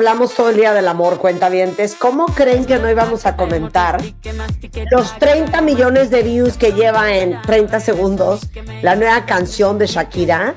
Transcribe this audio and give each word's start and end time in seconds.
Hablamos 0.00 0.34
todo 0.34 0.48
el 0.48 0.56
día 0.56 0.72
del 0.72 0.88
amor, 0.88 1.18
cuentavientes, 1.18 1.94
¿cómo 1.94 2.24
creen 2.24 2.64
que 2.64 2.78
no 2.78 2.90
íbamos 2.90 3.26
a 3.26 3.36
comentar 3.36 4.00
los 4.90 5.18
30 5.18 5.60
millones 5.60 6.08
de 6.08 6.22
views 6.22 6.56
que 6.56 6.72
lleva 6.72 7.12
en 7.14 7.38
30 7.42 7.80
segundos 7.80 8.48
la 8.80 8.96
nueva 8.96 9.26
canción 9.26 9.76
de 9.76 9.86
Shakira? 9.86 10.54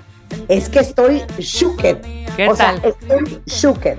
Es 0.48 0.70
que 0.70 0.80
estoy 0.80 1.24
shooked. 1.38 1.98
¿Qué 2.38 2.48
o 2.48 2.56
sea, 2.56 2.80
tal? 2.80 2.94
estoy 2.94 3.42
shooked. 3.46 3.98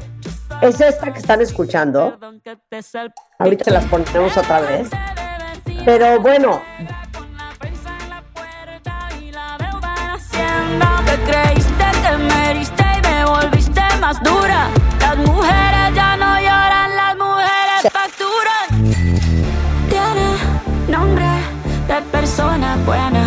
Es 0.63 0.81
esta 0.81 1.13
que 1.13 1.19
están 1.19 1.43
escuchando. 1.43 2.19
Ahorita 3.39 3.65
se 3.65 3.71
las 3.71 3.85
ponemos 3.85 4.35
otra 4.39 4.63
vez. 4.63 4.89
Pero 5.85 6.21
bueno, 6.21 6.63
Te 11.05 11.31
creíste 11.31 11.85
que 12.03 12.17
me 12.17 12.51
heriste 12.51 12.83
y 12.83 13.09
me 13.09 13.25
volviste 13.27 13.83
más 14.01 14.23
dura. 14.23 14.71
Las 15.15 15.29
mujeres 15.29 15.95
ya 15.95 16.17
no 16.17 16.41
lloran, 16.41 16.97
las 16.97 17.17
mujeres 17.17 17.93
facturan. 17.93 18.67
Tiene 19.89 20.37
nombre 20.89 21.29
de 21.87 22.03
persona 22.11 22.77
buena. 22.85 23.24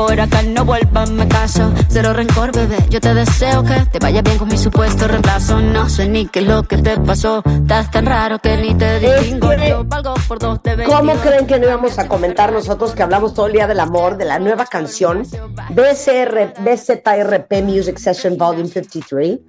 Por 0.00 0.18
acá 0.18 0.40
no 0.42 0.64
vuelvas, 0.64 1.10
me 1.10 1.28
caso. 1.28 1.70
Cero 1.90 2.14
rencor, 2.14 2.52
bebé. 2.56 2.78
Yo 2.88 3.02
te 3.02 3.12
deseo 3.12 3.62
que 3.62 3.74
te 3.92 3.98
vaya 3.98 4.22
bien 4.22 4.38
con 4.38 4.48
mi 4.48 4.56
supuesto 4.56 5.06
reemplazo. 5.06 5.60
No 5.60 5.90
sé 5.90 6.08
ni 6.08 6.26
qué 6.26 6.38
es 6.38 6.46
lo 6.46 6.62
que 6.62 6.78
te 6.78 6.96
pasó. 7.00 7.42
Estás 7.44 7.90
tan 7.90 8.06
raro 8.06 8.38
que 8.38 8.56
ni 8.56 8.74
te 8.74 8.98
distingo. 8.98 9.50
que- 9.50 9.68
Yo 9.68 9.84
valgo 9.84 10.14
por 10.26 10.38
dos 10.38 10.62
de 10.62 10.84
¿Cómo 10.84 11.02
22. 11.12 11.20
creen 11.20 11.46
que 11.46 11.58
no 11.58 11.66
íbamos 11.66 11.98
a 11.98 12.08
comentar 12.08 12.50
nosotros 12.50 12.92
que 12.94 13.02
hablamos 13.02 13.34
todo 13.34 13.46
el 13.48 13.52
día 13.52 13.66
del 13.66 13.78
amor, 13.78 14.16
de 14.16 14.24
la 14.24 14.38
nueva 14.38 14.64
canción 14.64 15.22
BCR, 15.68 16.54
BZRP 16.64 17.62
Music 17.62 17.98
Session 17.98 18.38
Volume 18.38 18.68
53? 18.68 19.40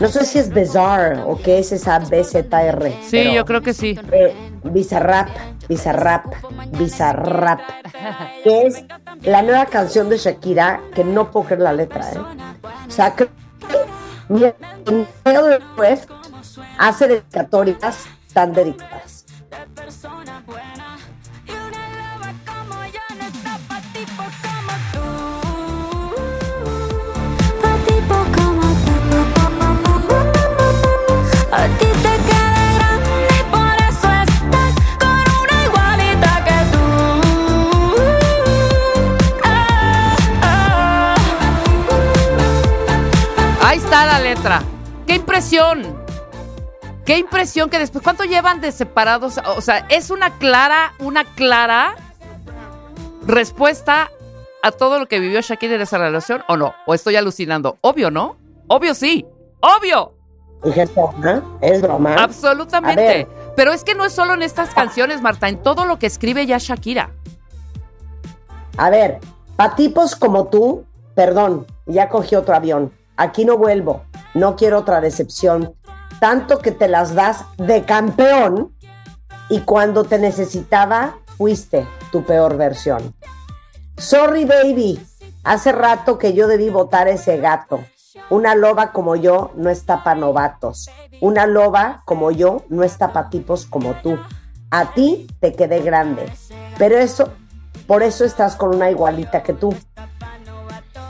No 0.00 0.08
sé 0.08 0.24
si 0.26 0.40
es 0.40 0.52
Bizarre 0.52 1.20
o 1.24 1.38
qué 1.40 1.60
es 1.60 1.70
esa 1.70 2.00
BZR. 2.00 2.90
Sí, 3.02 3.08
pero, 3.12 3.32
yo 3.32 3.44
creo 3.44 3.62
que 3.62 3.72
sí. 3.72 3.96
eh, 4.10 4.34
Bizarrap, 4.64 5.28
Bizarrap, 5.68 6.26
Bizarrap, 6.72 7.60
que 8.44 8.66
es 8.66 8.84
la 9.22 9.42
nueva 9.42 9.66
canción 9.66 10.08
de 10.08 10.18
Shakira 10.18 10.80
que 10.94 11.04
no 11.04 11.30
puedo 11.30 11.46
creer 11.46 11.62
la 11.62 11.72
letra, 11.72 12.10
¿eh? 12.12 12.20
O 12.86 12.90
sea, 12.90 13.14
creo 13.14 13.28
que 14.28 14.54
Taylor 15.22 15.62
Swift 15.74 16.10
hace 16.78 17.08
dedicatorias 17.08 18.06
tan 18.32 18.52
dedicadas. 18.52 19.24
Está 43.96 44.04
la 44.04 44.20
letra. 44.20 44.62
¡Qué 45.06 45.14
impresión! 45.14 46.04
¡Qué 47.06 47.16
impresión 47.16 47.70
que 47.70 47.78
después! 47.78 48.04
¿Cuánto 48.04 48.24
llevan 48.24 48.60
de 48.60 48.70
separados? 48.70 49.40
O 49.56 49.62
sea, 49.62 49.86
es 49.88 50.10
una 50.10 50.36
clara, 50.36 50.92
una 50.98 51.24
clara 51.24 51.96
respuesta 53.26 54.10
a 54.62 54.70
todo 54.70 54.98
lo 54.98 55.06
que 55.06 55.18
vivió 55.18 55.40
Shakira 55.40 55.76
en 55.76 55.80
esa 55.80 55.96
relación, 55.96 56.44
¿o 56.46 56.58
no? 56.58 56.74
¿O 56.84 56.92
estoy 56.92 57.16
alucinando? 57.16 57.78
Obvio, 57.80 58.10
¿no? 58.10 58.36
Obvio 58.66 58.94
sí. 58.94 59.24
¡Obvio! 59.60 60.12
Dije, 60.62 60.84
broma, 60.86 61.42
es 61.62 61.80
broma. 61.80 62.16
Absolutamente. 62.16 63.26
Pero 63.56 63.72
es 63.72 63.82
que 63.82 63.94
no 63.94 64.04
es 64.04 64.12
solo 64.12 64.34
en 64.34 64.42
estas 64.42 64.74
canciones, 64.74 65.22
Marta, 65.22 65.48
en 65.48 65.62
todo 65.62 65.86
lo 65.86 65.98
que 65.98 66.06
escribe 66.06 66.44
ya 66.44 66.58
Shakira. 66.58 67.12
A 68.76 68.90
ver, 68.90 69.20
pa' 69.56 69.74
tipos 69.74 70.16
como 70.16 70.48
tú, 70.48 70.84
perdón, 71.14 71.66
ya 71.86 72.10
cogí 72.10 72.34
otro 72.34 72.54
avión. 72.54 72.92
Aquí 73.16 73.44
no 73.44 73.56
vuelvo. 73.56 74.02
No 74.34 74.56
quiero 74.56 74.78
otra 74.78 75.00
decepción. 75.00 75.74
Tanto 76.20 76.58
que 76.58 76.72
te 76.72 76.88
las 76.88 77.14
das 77.14 77.44
de 77.56 77.84
campeón 77.84 78.74
y 79.48 79.60
cuando 79.60 80.04
te 80.04 80.18
necesitaba, 80.18 81.18
fuiste 81.36 81.86
tu 82.10 82.24
peor 82.24 82.56
versión. 82.56 83.14
Sorry, 83.96 84.44
baby. 84.44 85.00
Hace 85.44 85.72
rato 85.72 86.18
que 86.18 86.32
yo 86.34 86.48
debí 86.48 86.70
votar 86.70 87.08
ese 87.08 87.38
gato. 87.38 87.80
Una 88.30 88.54
loba 88.54 88.92
como 88.92 89.14
yo 89.14 89.52
no 89.54 89.70
está 89.70 90.02
para 90.02 90.18
novatos. 90.18 90.90
Una 91.20 91.46
loba 91.46 92.02
como 92.04 92.30
yo 92.30 92.64
no 92.68 92.82
está 92.82 93.12
para 93.12 93.30
tipos 93.30 93.66
como 93.66 93.94
tú. 94.02 94.18
A 94.70 94.92
ti 94.92 95.26
te 95.40 95.52
quedé 95.52 95.80
grande. 95.80 96.32
Pero 96.78 96.96
eso, 96.96 97.30
Por 97.86 98.02
eso 98.02 98.24
estás 98.24 98.56
con 98.56 98.74
una 98.74 98.90
igualita 98.90 99.44
que 99.44 99.52
tú. 99.52 99.72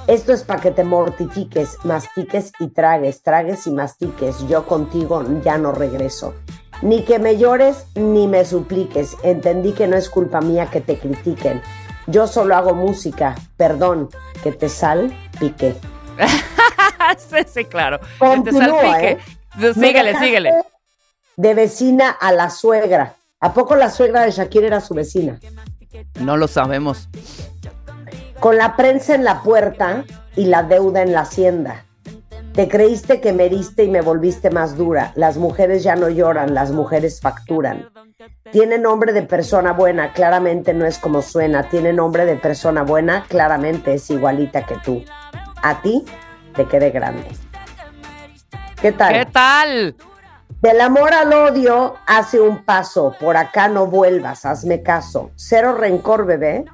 Esto 0.07 0.33
es 0.33 0.45
para 0.45 0.61
que 0.61 0.71
te 0.71 0.85
mortifiques, 0.85 1.79
mastiques 1.83 2.53
y 2.61 2.69
tragues, 2.69 3.23
tragues 3.23 3.67
y 3.67 3.73
mastiques. 3.73 4.47
Yo 4.47 4.65
contigo 4.65 5.25
ya 5.43 5.59
no 5.59 5.73
regreso. 5.73 6.33
Ni 6.81 7.05
que 7.05 7.19
me 7.19 7.39
llores 7.39 7.87
ni 7.97 8.29
me 8.29 8.45
supliques. 8.45 9.17
Entendí 9.25 9.73
que 9.73 9.89
no 9.89 9.97
es 9.97 10.09
culpa 10.09 10.41
mía 10.41 10.69
que 10.71 10.81
te 10.81 10.97
critiquen. 10.97 11.61
Yo 12.07 12.29
solo 12.29 12.55
hago 12.55 12.73
música. 12.73 13.35
Perdón, 13.57 14.09
que 14.45 14.53
te 14.53 14.69
salpique. 14.69 15.75
sí, 17.19 17.39
sí, 17.53 17.65
claro. 17.65 17.99
Que 18.21 18.41
te 18.43 18.53
salpique. 18.53 19.11
¿eh? 19.11 19.75
Síguele, 19.75 20.17
síguele. 20.21 20.53
De 21.37 21.55
vecina 21.55 22.11
a 22.11 22.31
la 22.31 22.51
suegra. 22.51 23.17
¿A 23.41 23.53
poco 23.53 23.75
la 23.75 23.91
suegra 23.91 24.23
de 24.23 24.31
Shakira 24.31 24.69
era 24.69 24.81
su 24.81 24.95
vecina? 24.95 25.41
No 26.21 26.37
lo 26.37 26.47
sabemos. 26.47 27.09
Con 28.41 28.57
la 28.57 28.77
prensa 28.77 29.15
en 29.15 29.25
la 29.25 29.43
puerta 29.43 30.05
y 30.37 30.47
la 30.47 30.63
deuda 30.63 31.03
en 31.03 31.13
la 31.13 31.21
hacienda. 31.21 31.85
Te 32.53 32.69
creíste 32.69 33.21
que 33.21 33.33
me 33.33 33.47
heriste 33.47 33.85
y 33.85 33.91
me 33.91 34.01
volviste 34.01 34.51
más 34.51 34.77
dura. 34.77 35.13
Las 35.15 35.37
mujeres 35.37 35.83
ya 35.83 35.95
no 35.95 36.09
lloran, 36.09 36.55
las 36.55 36.71
mujeres 36.71 37.21
facturan. 37.21 37.91
Tiene 38.51 38.79
nombre 38.79 39.13
de 39.13 39.23
persona 39.23 39.73
buena, 39.73 40.13
claramente 40.13 40.73
no 40.73 40.87
es 40.87 40.99
como 40.99 41.21
suena. 41.21 41.69
Tiene 41.69 41.93
nombre 41.93 42.25
de 42.25 42.37
persona 42.37 42.83
buena, 42.83 43.25
claramente 43.29 43.95
es 43.95 44.09
igualita 44.11 44.65
que 44.65 44.77
tú. 44.79 45.05
A 45.63 45.83
ti 45.83 46.05
te 46.55 46.67
quedé 46.67 46.91
grande. 46.91 47.27
¿Qué 48.81 48.93
tal? 48.93 49.13
¿Qué 49.13 49.27
tal? 49.27 49.97
Del 50.63 50.81
amor 50.81 51.13
al 51.13 51.33
odio 51.33 51.97
hace 52.07 52.41
un 52.41 52.65
paso. 52.65 53.15
Por 53.21 53.37
acá 53.37 53.69
no 53.69 53.87
vuelvas, 53.87 54.47
hazme 54.47 54.83
caso. 54.83 55.31
Cero 55.37 55.75
rencor, 55.75 56.25
bebé. 56.25 56.65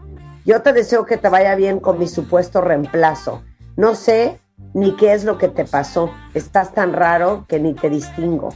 Yo 0.45 0.61
te 0.63 0.73
deseo 0.73 1.07
que 1.07 1.17
te 1.17 1.29
vaya 1.29 1.55
bien 1.55 1.79
con 1.79 2.01
mi 2.01 2.09
supuesto 2.09 2.61
reemplazo. 2.61 3.43
No 3.77 3.95
sé 3.95 4.41
ni 4.75 4.97
qué 4.97 5.13
es 5.13 5.23
lo 5.23 5.39
que 5.39 5.47
te 5.47 5.65
pasó. 5.65 6.11
Estás 6.35 6.73
tan 6.75 6.93
raro 6.93 7.47
que 7.49 7.61
ni 7.61 7.75
te 7.75 7.89
distingo. 7.89 8.49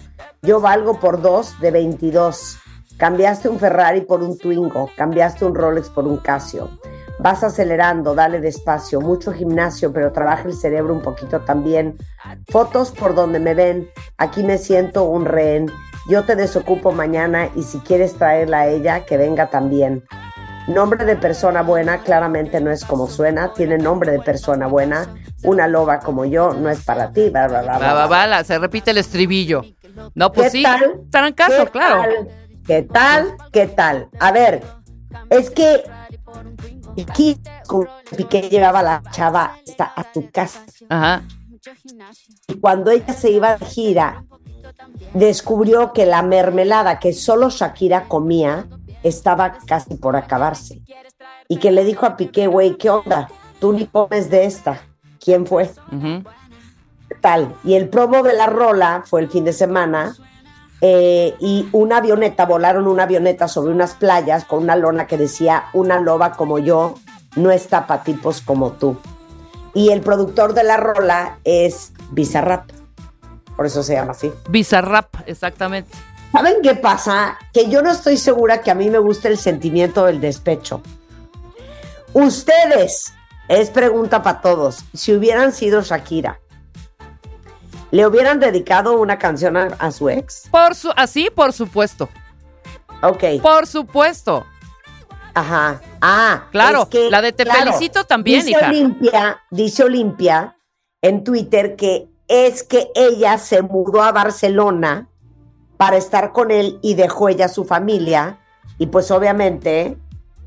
Yo 0.42 0.60
valgo 0.60 0.98
por 0.98 1.22
dos 1.22 1.58
de 1.60 1.70
22. 1.70 2.58
Cambiaste 2.98 3.48
un 3.48 3.60
Ferrari 3.60 4.00
por 4.00 4.24
un 4.24 4.36
Twingo. 4.36 4.90
Cambiaste 4.96 5.44
un 5.44 5.54
Rolex 5.54 5.88
por 5.88 6.08
un 6.08 6.16
Casio. 6.16 6.70
Vas 7.20 7.44
acelerando, 7.44 8.16
dale 8.16 8.40
despacio. 8.40 9.00
Mucho 9.00 9.32
gimnasio, 9.32 9.92
pero 9.92 10.10
trabaja 10.10 10.42
el 10.48 10.54
cerebro 10.54 10.92
un 10.92 11.02
poquito 11.02 11.42
también. 11.42 11.96
Fotos 12.48 12.90
por 12.90 13.14
donde 13.14 13.38
me 13.38 13.54
ven. 13.54 13.88
Aquí 14.18 14.42
me 14.42 14.58
siento 14.58 15.04
un 15.04 15.24
rehén. 15.24 15.70
Yo 16.08 16.24
te 16.24 16.34
desocupo 16.34 16.90
mañana 16.90 17.48
y 17.54 17.62
si 17.62 17.78
quieres 17.78 18.14
traerla 18.14 18.60
a 18.60 18.66
ella, 18.66 19.04
que 19.04 19.16
venga 19.16 19.50
también. 19.50 20.02
Nombre 20.68 21.04
de 21.04 21.16
persona 21.16 21.62
buena 21.62 21.98
claramente 22.02 22.60
no 22.60 22.70
es 22.72 22.84
como 22.84 23.06
suena, 23.08 23.52
tiene 23.52 23.78
nombre 23.78 24.10
de 24.12 24.20
persona 24.20 24.66
buena. 24.66 25.06
Una 25.44 25.68
loba 25.68 26.00
como 26.00 26.24
yo 26.24 26.52
no 26.54 26.68
es 26.70 26.80
para 26.84 27.12
ti. 27.12 27.28
Bla, 27.30 27.46
bla, 27.46 27.62
bla, 27.62 27.78
bla, 27.78 27.92
bla. 27.94 28.06
va, 28.06 28.26
la- 28.26 28.42
se 28.44 28.58
repite 28.58 28.90
el 28.90 28.98
estribillo. 28.98 29.62
No, 30.14 30.32
pues 30.32 30.46
¿Qué 30.52 30.58
sí. 30.58 30.62
tal? 30.64 31.02
Trancazo, 31.10 31.66
¿Qué 31.66 31.70
claro. 31.70 32.02
tal? 32.02 32.28
¿Qué 32.66 32.82
tal? 32.82 33.36
¿Qué 33.52 33.66
tal? 33.68 34.08
A 34.18 34.32
ver, 34.32 34.62
es 35.30 35.50
que 35.50 35.84
aquí 37.08 37.40
Piqué 38.16 38.42
llevaba 38.48 38.80
a 38.80 38.82
la 38.82 39.02
chava 39.12 39.52
hasta 39.68 39.92
a 39.94 40.04
tu 40.12 40.28
casa. 40.30 40.64
Ajá. 40.88 41.22
Y 42.48 42.54
cuando 42.54 42.90
ella 42.90 43.12
se 43.12 43.30
iba 43.30 43.56
de 43.56 43.66
gira, 43.66 44.24
descubrió 45.14 45.92
que 45.92 46.06
la 46.06 46.22
mermelada 46.22 46.98
que 46.98 47.12
solo 47.12 47.50
Shakira 47.50 48.04
comía 48.08 48.66
estaba 49.08 49.58
casi 49.66 49.94
por 49.94 50.16
acabarse. 50.16 50.82
Y 51.48 51.58
que 51.58 51.70
le 51.70 51.84
dijo 51.84 52.06
a 52.06 52.16
Piqué, 52.16 52.46
güey, 52.46 52.76
¿qué 52.76 52.90
onda? 52.90 53.28
Tú 53.60 53.72
ni 53.72 53.86
comes 53.86 54.30
de 54.30 54.44
esta. 54.44 54.80
¿Quién 55.20 55.46
fue? 55.46 55.70
tal. 57.20 57.54
Y 57.64 57.74
el 57.74 57.88
promo 57.88 58.22
de 58.22 58.34
la 58.34 58.46
rola 58.46 59.02
fue 59.06 59.20
el 59.20 59.28
fin 59.28 59.44
de 59.44 59.52
semana. 59.52 60.14
eh, 60.82 61.34
y 61.40 61.68
una 61.72 61.96
avioneta, 61.96 62.44
volaron 62.44 62.86
una 62.86 63.04
avioneta 63.04 63.48
sobre 63.48 63.72
unas 63.72 63.94
playas 63.94 64.44
con 64.44 64.62
una 64.62 64.76
lona 64.76 65.06
que 65.06 65.16
decía, 65.16 65.64
una 65.72 65.98
loba 66.00 66.32
como 66.32 66.58
yo 66.58 66.96
no 67.34 67.50
está 67.50 67.86
para 67.86 68.02
tipos 68.02 68.42
como 68.42 68.72
tú. 68.72 68.98
Y 69.72 69.90
el 69.90 70.02
productor 70.02 70.52
de 70.52 70.64
la 70.64 70.76
rola 70.76 71.38
es 71.44 71.92
Bizarrap. 72.10 72.70
Por 73.56 73.64
eso 73.64 73.82
se 73.82 73.94
llama 73.94 74.12
así. 74.12 74.30
Bizarrap, 74.50 75.14
exactamente. 75.26 75.96
¿Saben 76.36 76.60
qué 76.62 76.74
pasa? 76.74 77.38
Que 77.54 77.70
yo 77.70 77.80
no 77.80 77.90
estoy 77.90 78.18
segura 78.18 78.60
que 78.60 78.70
a 78.70 78.74
mí 78.74 78.90
me 78.90 78.98
guste 78.98 79.28
el 79.28 79.38
sentimiento 79.38 80.04
del 80.04 80.20
despecho. 80.20 80.82
Ustedes, 82.12 83.14
es 83.48 83.70
pregunta 83.70 84.22
para 84.22 84.42
todos, 84.42 84.80
si 84.92 85.14
hubieran 85.14 85.54
sido 85.54 85.80
Shakira, 85.80 86.38
¿le 87.90 88.06
hubieran 88.06 88.38
dedicado 88.38 89.00
una 89.00 89.18
canción 89.18 89.56
a, 89.56 89.68
a 89.78 89.90
su 89.90 90.10
ex? 90.10 90.46
Por 90.50 90.74
su, 90.74 90.92
así, 90.94 91.30
por 91.34 91.54
supuesto. 91.54 92.10
Ok, 93.02 93.40
Por 93.40 93.66
supuesto. 93.66 94.44
ajá. 95.32 95.80
Ah, 96.02 96.48
Claro, 96.50 96.82
es 96.82 96.88
que, 96.88 97.10
la 97.10 97.22
de 97.22 97.32
Te 97.32 97.46
felicito 97.46 98.04
también, 98.04 98.44
dice 98.44 98.50
hija. 98.50 98.68
Olimpia, 98.68 99.40
dice 99.50 99.84
Olimpia 99.84 100.58
en 101.00 101.24
Twitter 101.24 101.76
que 101.76 102.08
es 102.28 102.62
que 102.62 102.88
ella 102.94 103.38
se 103.38 103.62
mudó 103.62 104.02
a 104.02 104.12
Barcelona 104.12 105.08
para 105.76 105.96
estar 105.96 106.32
con 106.32 106.50
él 106.50 106.78
y 106.82 106.94
dejó 106.94 107.28
ella 107.28 107.48
su 107.48 107.64
familia 107.64 108.38
y 108.78 108.86
pues 108.86 109.10
obviamente 109.10 109.96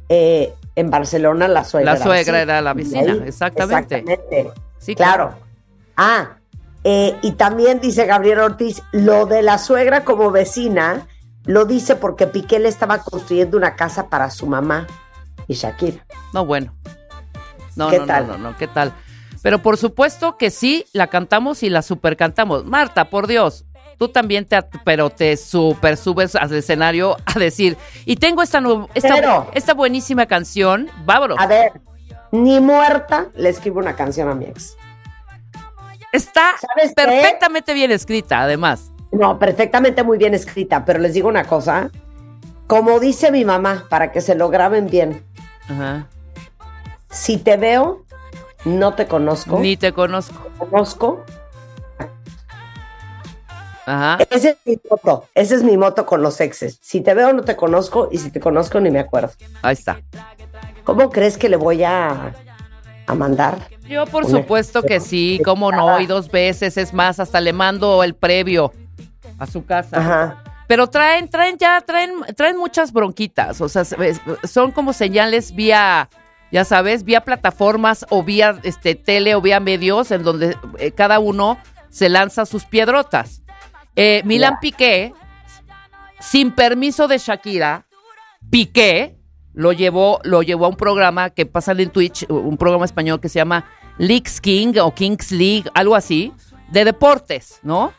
eh, 0.09 0.53
en 0.75 0.89
Barcelona 0.89 1.47
la 1.47 1.63
suegra 1.63 1.91
La 1.93 1.97
era 1.97 2.05
suegra 2.05 2.41
era 2.41 2.61
la 2.61 2.73
vecina, 2.73 3.01
ahí- 3.13 3.23
exactamente. 3.25 3.95
exactamente. 3.97 4.51
Sí, 4.79 4.95
Claro. 4.95 5.33
Ah, 5.97 6.37
eh, 6.83 7.15
y 7.21 7.33
también 7.33 7.79
dice 7.81 8.05
Gabriel 8.05 8.39
Ortiz, 8.39 8.81
lo 8.93 9.25
de 9.25 9.41
la 9.41 9.57
suegra 9.57 10.05
como 10.05 10.31
vecina, 10.31 11.07
lo 11.45 11.65
dice 11.65 11.95
porque 11.97 12.25
Piqué 12.27 12.57
le 12.59 12.69
estaba 12.69 12.99
construyendo 12.99 13.57
una 13.57 13.75
casa 13.75 14.07
para 14.07 14.29
su 14.29 14.47
mamá 14.47 14.87
y 15.47 15.55
Shakira. 15.55 16.05
No, 16.33 16.45
bueno. 16.45 16.73
No, 17.75 17.89
¿Qué 17.89 17.99
no, 17.99 18.05
tal? 18.05 18.27
no, 18.27 18.37
no, 18.37 18.51
no, 18.51 18.57
¿qué 18.57 18.67
tal? 18.67 18.93
Pero 19.41 19.59
por 19.61 19.77
supuesto 19.77 20.37
que 20.37 20.51
sí, 20.51 20.85
la 20.93 21.07
cantamos 21.07 21.63
y 21.63 21.69
la 21.69 21.81
super 21.81 22.15
cantamos. 22.17 22.65
Marta, 22.65 23.09
por 23.09 23.27
Dios, 23.27 23.65
tú 23.99 24.07
también 24.07 24.45
te, 24.45 24.59
pero 24.83 25.09
te 25.11 25.37
super 25.37 25.97
subes 25.97 26.35
al 26.35 26.51
escenario 26.55 27.17
a 27.25 27.37
decir, 27.37 27.77
y 28.05 28.15
tengo 28.15 28.41
esta, 28.41 28.63
esta, 28.95 29.13
Pero- 29.15 29.51
esta 29.53 29.73
buenísima 29.75 30.25
canción, 30.25 30.89
vámonos. 31.05 31.37
A 31.39 31.45
ver, 31.45 31.73
ni 32.31 32.59
muerta 32.59 33.27
le 33.35 33.49
escribo 33.49 33.79
una 33.79 33.95
canción 33.95 34.29
a 34.29 34.33
mi 34.33 34.45
ex. 34.45 34.75
Está 36.11 36.55
perfectamente 36.95 37.73
bien 37.75 37.91
escrita, 37.91 38.41
además. 38.41 38.91
No, 39.11 39.37
perfectamente 39.37 40.01
muy 40.03 40.17
bien 40.17 40.33
escrita, 40.33 40.85
pero 40.85 40.99
les 40.99 41.13
digo 41.13 41.27
una 41.27 41.43
cosa. 41.43 41.91
Como 42.67 42.99
dice 42.99 43.31
mi 43.31 43.45
mamá, 43.45 43.85
para 43.89 44.11
que 44.11 44.21
se 44.21 44.33
lo 44.35 44.49
graben 44.49 44.87
bien, 44.87 45.23
Ajá. 45.67 46.07
si 47.09 47.37
te 47.37 47.57
veo, 47.57 48.05
no 48.65 48.93
te 48.93 49.07
conozco. 49.07 49.59
Ni 49.59 49.75
te 49.77 49.91
conozco. 49.91 50.47
conozco. 50.57 51.23
Ajá. 53.89 54.17
Ese 54.29 54.49
es 54.49 54.57
mi 54.65 54.77
moto. 54.89 55.25
Ese 55.33 55.55
es 55.55 55.63
mi 55.63 55.75
moto 55.77 56.05
con 56.05 56.21
los 56.21 56.39
exes. 56.41 56.77
Si 56.81 57.01
te 57.01 57.13
veo, 57.13 57.33
no 57.33 57.41
te 57.43 57.55
conozco. 57.55 58.09
Y 58.11 58.17
si 58.19 58.29
te 58.29 58.39
conozco, 58.39 58.79
ni 58.79 58.91
me 58.91 58.99
acuerdo. 58.99 59.31
Ahí 59.63 59.73
está. 59.73 59.99
¿Cómo 60.83 61.09
crees 61.09 61.37
que 61.37 61.49
le 61.49 61.55
voy 61.57 61.83
a, 61.83 62.33
a 63.07 63.15
mandar? 63.15 63.57
Yo 63.87 64.05
por 64.05 64.25
Una- 64.25 64.39
supuesto 64.39 64.83
que 64.83 64.99
sí, 64.99 65.41
cómo 65.43 65.71
no, 65.71 65.99
y 65.99 66.05
dos 66.05 66.29
veces, 66.29 66.77
es 66.77 66.93
más, 66.93 67.19
hasta 67.19 67.41
le 67.41 67.53
mando 67.53 68.03
el 68.03 68.13
previo 68.13 68.71
a 69.39 69.47
su 69.47 69.65
casa. 69.65 69.97
Ajá. 69.97 70.43
Pero 70.67 70.85
traen, 70.87 71.27
traen 71.27 71.57
ya, 71.57 71.81
traen, 71.81 72.11
traen 72.35 72.55
muchas 72.57 72.93
bronquitas, 72.93 73.59
o 73.61 73.67
sea, 73.69 73.83
se- 73.85 73.97
son 74.47 74.71
como 74.71 74.93
señales 74.93 75.55
vía, 75.55 76.07
ya 76.51 76.63
sabes, 76.63 77.03
vía 77.03 77.21
plataformas 77.21 78.05
o 78.11 78.21
vía 78.21 78.59
este 78.61 78.93
tele 78.93 79.33
o 79.33 79.41
vía 79.41 79.59
medios 79.59 80.11
en 80.11 80.21
donde 80.21 80.55
eh, 80.77 80.91
cada 80.91 81.17
uno 81.17 81.57
se 81.89 82.09
lanza 82.09 82.45
sus 82.45 82.65
piedrotas. 82.65 83.38
Eh, 84.01 84.21
Milan 84.23 84.53
Ya. 84.53 84.59
Piqué, 84.61 85.13
sin 86.21 86.53
permiso 86.53 87.09
de 87.09 87.17
Shakira, 87.17 87.85
Piqué 88.49 89.17
lo 89.53 89.73
llevó, 89.73 90.21
lo 90.23 90.41
llevó 90.41 90.67
a 90.67 90.69
un 90.69 90.77
programa 90.77 91.31
que 91.31 91.45
pasa 91.45 91.73
en 91.73 91.89
Twitch, 91.89 92.25
un 92.29 92.55
programa 92.55 92.85
español 92.85 93.19
que 93.19 93.27
se 93.27 93.39
llama 93.39 93.65
Leagues 93.97 94.39
King 94.39 94.75
o 94.81 94.95
Kings 94.95 95.33
League, 95.33 95.65
algo 95.73 95.97
así, 95.97 96.31
de 96.69 96.85
deportes, 96.85 97.59
¿no? 97.61 97.91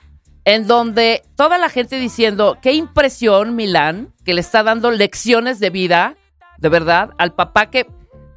En 0.46 0.66
donde 0.66 1.22
toda 1.36 1.58
la 1.58 1.68
gente 1.68 1.96
diciendo, 1.96 2.56
qué 2.62 2.72
impresión 2.72 3.54
Milán, 3.54 4.14
que 4.24 4.32
le 4.32 4.40
está 4.40 4.62
dando 4.62 4.90
lecciones 4.90 5.60
de 5.60 5.68
vida, 5.68 6.16
de 6.56 6.68
verdad, 6.70 7.10
al 7.18 7.34
papá 7.34 7.66
que, 7.66 7.86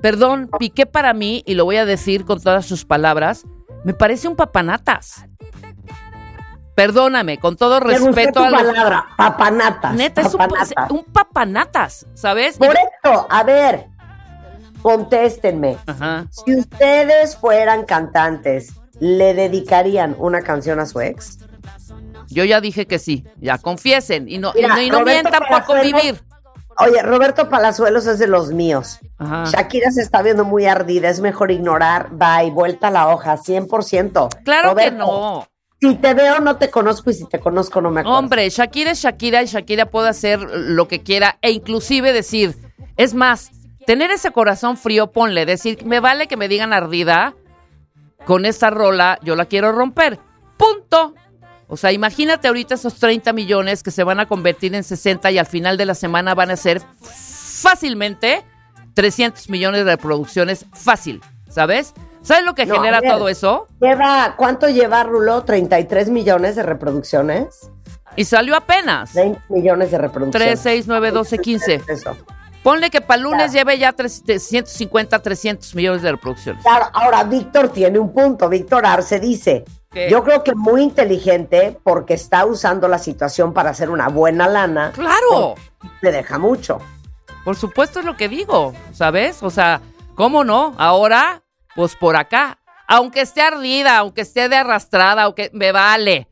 perdón, 0.02 0.50
Piqué 0.60 0.86
para 0.86 1.14
mí, 1.14 1.44
y 1.46 1.54
lo 1.54 1.64
voy 1.64 1.78
a 1.78 1.86
decir 1.86 2.26
con 2.26 2.42
todas 2.42 2.66
sus 2.66 2.84
palabras, 2.84 3.46
me 3.86 3.94
parece 3.94 4.28
un 4.28 4.36
papanatas. 4.36 5.28
Perdóname, 6.76 7.38
con 7.38 7.56
todo 7.56 7.80
respeto 7.80 8.40
tu 8.40 8.44
a 8.44 8.50
los... 8.50 8.64
palabra, 8.64 9.06
papanatas. 9.16 9.94
Neta, 9.94 10.22
es 10.22 10.34
un, 10.34 10.38
papanatas. 10.40 10.92
un 10.92 11.04
papanatas, 11.04 12.06
¿sabes? 12.16 12.58
Por 12.58 12.76
eso, 12.76 13.28
a 13.30 13.44
ver, 13.44 13.88
contéstenme. 14.82 15.78
Ajá. 15.86 16.26
Si 16.32 16.56
ustedes 16.56 17.38
fueran 17.38 17.86
cantantes, 17.86 18.74
¿le 19.00 19.34
dedicarían 19.34 20.16
una 20.18 20.42
canción 20.42 20.80
a 20.80 20.86
su 20.86 21.00
ex? 21.02 21.40
Yo 22.30 22.44
ya 22.44 22.62
dije 22.62 22.88
que 22.88 23.00
sí. 23.00 23.26
Ya 23.40 23.58
confiesen. 23.58 24.28
Y 24.28 24.40
no, 24.40 24.52
y 24.56 24.62
Mira, 24.62 24.76
no, 24.76 24.82
y 24.82 24.90
no 24.90 25.02
mientan 25.02 25.44
por 25.48 25.64
convivir. 25.66 26.24
Oye, 26.80 27.04
Roberto 27.04 27.50
Palazuelos 27.50 28.08
es 28.08 28.18
de 28.18 28.28
los 28.28 28.52
míos. 28.52 29.00
Ajá. 29.20 29.44
Shakira 29.46 29.92
se 29.92 30.02
está 30.02 30.24
viendo 30.24 30.44
muy 30.44 30.66
ardida, 30.66 31.10
es 31.10 31.20
mejor 31.20 31.52
ignorar, 31.52 32.10
bye, 32.12 32.50
vuelta 32.50 32.88
a 32.88 32.92
la 32.92 33.10
hoja, 33.10 33.38
100%. 33.38 34.44
Claro 34.44 34.70
Roberto, 34.72 34.92
que 34.92 34.98
no. 34.98 35.48
Si 35.84 35.96
te 35.96 36.14
veo, 36.14 36.40
no 36.40 36.56
te 36.56 36.70
conozco 36.70 37.10
y 37.10 37.14
si 37.14 37.26
te 37.26 37.42
conozco, 37.42 37.82
no 37.82 37.92
me 37.92 38.00
acuerdo. 38.00 38.18
Hombre, 38.18 38.50
Shakira 38.50 38.92
es 38.92 39.02
Shakira 39.02 39.44
y 39.44 39.48
Shakira 39.48 39.88
puede 39.88 40.08
hacer 40.08 40.40
lo 40.40 40.88
que 40.88 41.04
quiera 41.04 41.38
e 41.42 41.52
inclusive 41.52 42.14
decir, 42.14 42.56
es 42.96 43.14
más, 43.14 43.52
tener 43.86 44.10
ese 44.10 44.32
corazón 44.32 44.78
frío, 44.78 45.12
ponle, 45.12 45.46
decir, 45.46 45.84
me 45.84 46.00
vale 46.00 46.28
que 46.28 46.38
me 46.38 46.48
digan 46.48 46.72
ardida, 46.72 47.36
con 48.26 48.46
esta 48.46 48.70
rola 48.70 49.20
yo 49.24 49.36
la 49.36 49.44
quiero 49.44 49.74
romper. 49.74 50.20
Punto. 50.56 51.16
O 51.68 51.76
sea, 51.76 51.92
imagínate 51.92 52.48
ahorita 52.48 52.76
esos 52.76 52.96
30 52.96 53.34
millones 53.34 53.84
que 53.84 53.92
se 53.92 54.06
van 54.06 54.22
a 54.22 54.26
convertir 54.26 54.74
en 54.76 54.86
60 54.86 55.32
y 55.32 55.38
al 55.38 55.48
final 55.48 55.76
de 55.76 55.86
la 55.86 55.96
semana 55.96 56.34
van 56.34 56.50
a 56.50 56.56
ser 56.56 56.82
fácilmente 57.02 58.42
300 58.94 59.50
millones 59.50 59.84
de 59.84 59.92
reproducciones, 59.92 60.66
fácil, 60.72 61.20
¿sabes? 61.50 61.94
¿Sabes 62.24 62.44
lo 62.46 62.56
que 62.56 62.66
No, 62.66 62.76
genera 62.76 63.02
ver. 63.02 63.12
todo 63.12 63.30
eso? 63.30 63.68
Lleva, 63.82 64.36
¿Cuánto 64.38 64.68
lleva 64.70 65.04
Rulo? 65.04 65.46
¿33 65.46 66.08
millones 66.10 66.56
de 66.56 66.64
reproducciones? 66.64 67.70
Y 68.16 68.26
salió 68.26 68.56
apenas. 68.56 69.14
20 69.14 69.42
millones 69.50 69.92
de 69.92 69.98
reproducciones. 69.98 70.48
3, 70.48 70.60
6, 70.60 70.86
9, 70.88 71.12
12, 71.12 71.38
15. 71.40 71.82
Eso. 71.88 72.16
Ponle 72.64 72.90
que 72.90 73.02
para 73.02 73.22
lunes 73.22 73.52
Claro. 73.52 73.54
lleve 73.54 73.78
ya 73.78 73.92
350, 73.92 75.20
300 75.20 75.76
millones 75.76 76.02
de 76.02 76.12
reproducciones. 76.12 76.64
Claro, 76.64 76.86
ahora 76.94 77.24
Víctor 77.26 77.70
tiene 77.70 78.00
un 78.00 78.14
punto. 78.14 78.48
Víctor 78.48 78.86
Arce 78.86 79.20
dice, 79.20 79.66
¿Qué? 79.92 80.10
yo 80.10 80.24
creo 80.24 80.44
que 80.44 80.56
muy 80.56 80.82
inteligente 80.82 81.78
porque 81.84 82.14
está 82.14 82.46
usando 82.46 82.88
la 82.88 83.00
situación 83.00 83.52
para 83.54 83.72
hacer 83.72 83.90
una 83.90 84.08
buena 84.08 84.48
lana. 84.48 84.92
¡Claro! 84.94 85.56
Le 86.02 86.12
deja 86.14 86.38
mucho. 86.38 86.80
Por 87.44 87.58
supuesto 87.58 88.00
es 88.00 88.06
lo 88.06 88.16
que 88.16 88.30
digo, 88.30 88.74
¿sabes? 88.94 89.44
O 89.44 89.50
sea, 89.50 89.82
¿cómo 90.16 90.46
no? 90.46 90.74
Ahora, 90.78 91.44
pues 91.76 91.96
por 91.96 92.16
acá. 92.16 92.60
Aunque 92.88 93.22
esté 93.22 93.42
ardida, 93.42 93.98
aunque 93.98 94.22
esté 94.22 94.50
de 94.50 94.58
arrastrada, 94.58 95.24
aunque 95.24 95.50
me 95.54 95.72
vale. 95.72 96.28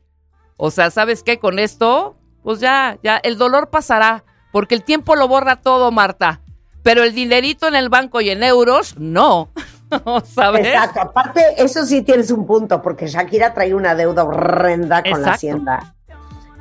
O 0.56 0.70
sea, 0.70 0.90
¿sabes 0.90 1.22
qué? 1.22 1.38
Con 1.38 1.58
esto, 1.58 2.16
pues 2.42 2.60
ya, 2.60 2.98
ya, 3.02 3.16
el 3.16 3.38
dolor 3.38 3.70
pasará. 3.70 4.24
Porque 4.52 4.74
el 4.74 4.84
tiempo 4.84 5.16
lo 5.16 5.28
borra 5.28 5.56
todo, 5.56 5.90
Marta. 5.90 6.42
Pero 6.82 7.02
el 7.02 7.14
dinerito 7.14 7.66
en 7.66 7.74
el 7.74 7.88
banco 7.88 8.20
y 8.20 8.30
en 8.30 8.42
euros, 8.42 8.96
no. 8.98 9.50
¿Sabes? 10.24 10.66
Exacto. 10.66 11.00
Aparte, 11.00 11.40
eso 11.56 11.84
sí 11.86 12.02
tienes 12.02 12.30
un 12.30 12.46
punto, 12.46 12.82
porque 12.82 13.06
Shakira 13.06 13.54
trae 13.54 13.74
una 13.74 13.94
deuda 13.94 14.24
horrenda 14.24 15.02
con 15.02 15.22
la. 15.22 15.32
Hacienda. 15.32 15.94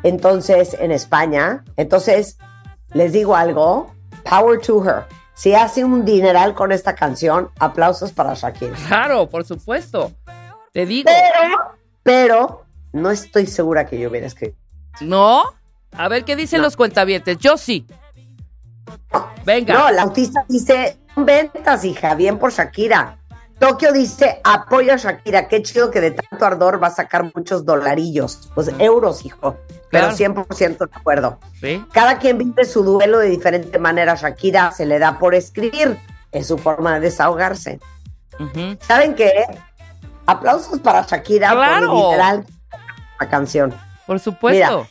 Entonces, 0.04 0.76
en 0.80 0.92
España. 0.92 1.64
Entonces, 1.76 2.38
les 2.94 3.12
digo 3.12 3.36
algo. 3.36 3.94
Power 4.24 4.60
to 4.62 4.84
her. 4.84 5.06
Si 5.34 5.56
hace 5.56 5.84
un 5.84 6.06
dineral 6.06 6.54
con 6.54 6.72
esta 6.72 6.94
canción, 6.96 7.50
aplausos 7.60 8.12
para 8.12 8.34
Shakira. 8.34 8.76
Claro, 8.88 9.30
por 9.30 9.46
supuesto. 9.46 10.12
Te 10.74 10.86
digo. 10.86 11.10
Pero, 11.10 11.58
pero, 12.04 12.66
no 12.94 13.10
estoy 13.12 13.48
segura 13.48 13.86
que 13.86 14.00
yo 14.00 14.10
hubiera 14.10 14.28
escrito. 14.28 14.58
¿No? 15.02 15.44
A 15.94 16.08
ver 16.08 16.24
qué 16.26 16.36
dicen 16.36 16.60
No. 16.60 16.66
los 16.66 16.78
cuentavientes. 16.78 17.38
Yo 17.40 17.58
sí. 17.58 17.86
Venga. 19.46 19.74
No, 19.74 19.92
la 19.92 20.04
autista 20.04 20.46
dice, 20.48 20.98
ventas, 21.16 21.84
hija, 21.86 22.14
bien 22.16 22.38
por 22.38 22.52
Shakira. 22.52 23.18
Tokio 23.62 23.94
dice, 23.94 24.42
apoyo 24.44 24.92
a 24.94 24.98
Shakira, 24.98 25.48
qué 25.48 25.62
chido 25.62 25.92
que 25.92 26.02
de 26.02 26.12
tanto 26.12 26.44
ardor 26.44 26.82
va 26.82 26.88
a 26.88 26.92
sacar 26.92 27.32
muchos 27.36 27.64
dolarillos. 27.64 28.50
Pues 28.56 28.72
euros, 28.80 29.24
hijo. 29.24 29.56
Pero 29.92 30.08
Claro. 30.10 30.16
100% 30.18 30.78
de 30.90 30.96
acuerdo. 30.96 31.40
¿Sí? 31.60 31.86
Cada 31.94 32.18
quien 32.18 32.40
vive 32.40 32.66
su 32.66 32.84
duelo 32.84 33.20
de 33.20 33.30
diferente 33.30 33.78
manera. 33.78 34.16
Shakira 34.16 34.72
se 34.72 34.88
le 34.88 34.98
da 34.98 35.20
por 35.20 35.36
escribir. 35.36 35.96
Es 36.32 36.48
su 36.48 36.58
forma 36.58 36.96
de 36.96 37.02
desahogarse. 37.02 37.80
¿Saben 38.80 39.14
qué? 39.14 39.32
Aplausos 40.26 40.80
para 40.80 41.04
Shakira 41.04 41.52
Claro. 41.52 41.88
por 41.92 42.06
literal 42.06 42.46
la 43.20 43.30
canción. 43.30 43.74
Por 44.08 44.20
supuesto. 44.20 44.88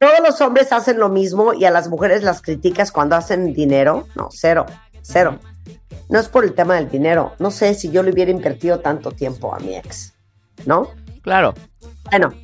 Todos 0.00 0.18
los 0.20 0.40
hombres 0.40 0.72
hacen 0.72 0.98
lo 0.98 1.10
mismo 1.10 1.54
y 1.54 1.64
a 1.64 1.70
las 1.70 1.86
mujeres 1.86 2.24
las 2.24 2.42
criticas 2.42 2.90
cuando 2.90 3.14
hacen 3.14 3.54
dinero. 3.54 4.08
No, 4.16 4.28
cero, 4.32 4.66
cero. 5.02 5.38
No 6.08 6.20
es 6.20 6.28
por 6.28 6.44
el 6.44 6.54
tema 6.54 6.74
del 6.74 6.90
dinero. 6.90 7.34
No 7.38 7.50
sé 7.50 7.74
si 7.74 7.90
yo 7.90 8.02
le 8.02 8.12
hubiera 8.12 8.30
invertido 8.30 8.80
tanto 8.80 9.10
tiempo 9.10 9.54
a 9.54 9.58
mi 9.58 9.76
ex, 9.76 10.14
¿no? 10.66 10.90
Claro. 11.22 11.54
Bueno, 12.10 12.34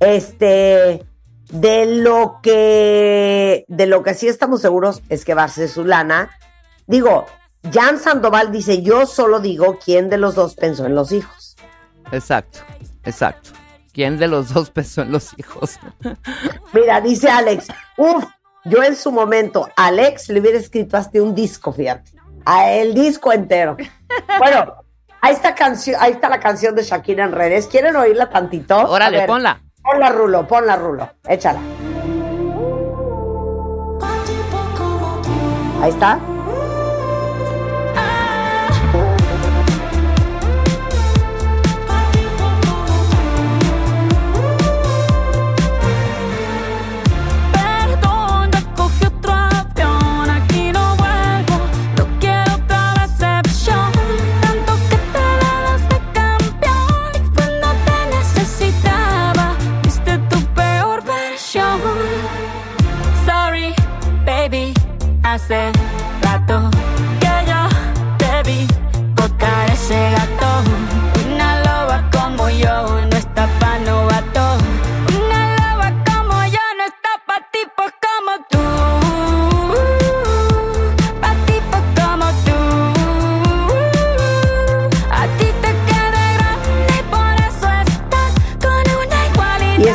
este, 0.00 1.04
de 1.50 1.86
lo 1.86 2.40
que, 2.42 3.64
de 3.68 3.86
lo 3.86 4.02
que 4.02 4.14
sí 4.14 4.28
estamos 4.28 4.60
seguros 4.60 5.02
es 5.08 5.24
que 5.24 5.34
va 5.34 5.44
a 5.44 5.48
ser 5.48 5.68
su 5.68 5.84
lana. 5.84 6.30
Digo, 6.86 7.26
Jan 7.72 7.98
Sandoval 7.98 8.50
dice, 8.50 8.82
yo 8.82 9.06
solo 9.06 9.40
digo 9.40 9.78
quién 9.84 10.08
de 10.08 10.18
los 10.18 10.34
dos 10.34 10.54
pensó 10.54 10.86
en 10.86 10.94
los 10.94 11.12
hijos. 11.12 11.56
Exacto. 12.10 12.60
Exacto. 13.04 13.50
¿Quién 13.92 14.18
de 14.18 14.28
los 14.28 14.54
dos 14.54 14.70
pensó 14.70 15.02
en 15.02 15.12
los 15.12 15.38
hijos? 15.38 15.78
Mira, 16.72 17.00
dice 17.00 17.28
Alex, 17.28 17.68
uff, 17.98 18.24
yo 18.64 18.82
en 18.82 18.96
su 18.96 19.12
momento, 19.12 19.68
Alex 19.76 20.28
le 20.28 20.40
hubiera 20.40 20.58
escrito 20.58 20.96
hasta 20.96 21.22
un 21.22 21.34
disco, 21.34 21.72
fíjate, 21.72 22.12
a 22.44 22.70
el 22.70 22.94
disco 22.94 23.32
entero. 23.32 23.76
Bueno, 24.38 24.74
ahí 25.20 25.34
está, 25.34 25.54
canción, 25.54 25.96
ahí 26.00 26.12
está 26.12 26.28
la 26.28 26.40
canción 26.40 26.74
de 26.74 26.82
Shakira 26.82 27.24
en 27.24 27.32
redes. 27.32 27.66
¿Quieren 27.66 27.96
oírla 27.96 28.28
tantito? 28.30 28.76
Órale, 28.76 29.18
ver, 29.18 29.26
ponla. 29.26 29.60
Ponla, 29.82 30.10
Rulo, 30.10 30.46
ponla, 30.46 30.76
Rulo, 30.76 31.10
échala. 31.26 31.60
Ahí 35.82 35.90
está. 35.90 36.20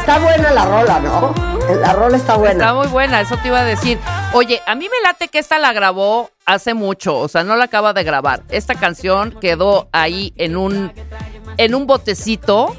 Está 0.08 0.20
buena 0.20 0.52
la 0.52 0.64
rola, 0.64 1.00
¿no? 1.02 1.36
La 1.82 1.92
rola 1.92 2.16
está 2.16 2.38
buena. 2.38 2.54
Está 2.54 2.74
muy 2.74 2.88
buena, 2.88 3.20
eso 3.20 3.36
te 3.38 3.50
iba 3.50 3.60
a 3.60 3.66
decir. 3.66 4.00
Oye, 4.34 4.62
a 4.66 4.74
mí 4.74 4.86
me 4.86 5.02
late 5.04 5.28
que 5.28 5.38
esta 5.38 5.60
la 5.60 5.74
grabó 5.74 6.32
hace 6.46 6.74
mucho, 6.74 7.18
o 7.18 7.28
sea, 7.28 7.44
no 7.44 7.58
la 7.58 7.66
acaba 7.66 7.92
de 7.92 8.06
grabar. 8.06 8.42
Esta 8.48 8.76
canción 8.76 9.32
quedó 9.42 9.90
ahí 9.92 10.34
en 10.38 10.56
un 10.56 10.94
en 11.58 11.76
un 11.76 11.88
botecito. 11.88 12.74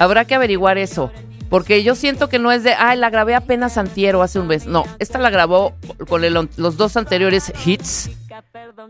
Habrá 0.00 0.24
que 0.24 0.34
averiguar 0.34 0.76
eso, 0.76 1.12
porque 1.50 1.84
yo 1.84 1.94
siento 1.94 2.28
que 2.28 2.40
no 2.40 2.50
es 2.50 2.64
de, 2.64 2.74
ay, 2.74 2.98
la 2.98 3.10
grabé 3.10 3.36
apenas 3.36 3.78
antiero 3.78 4.20
hace 4.20 4.40
un 4.40 4.48
mes. 4.48 4.66
No, 4.66 4.82
esta 4.98 5.20
la 5.20 5.30
grabó 5.30 5.74
con 6.08 6.20
los 6.56 6.76
dos 6.76 6.96
anteriores 6.96 7.52
hits, 7.64 8.10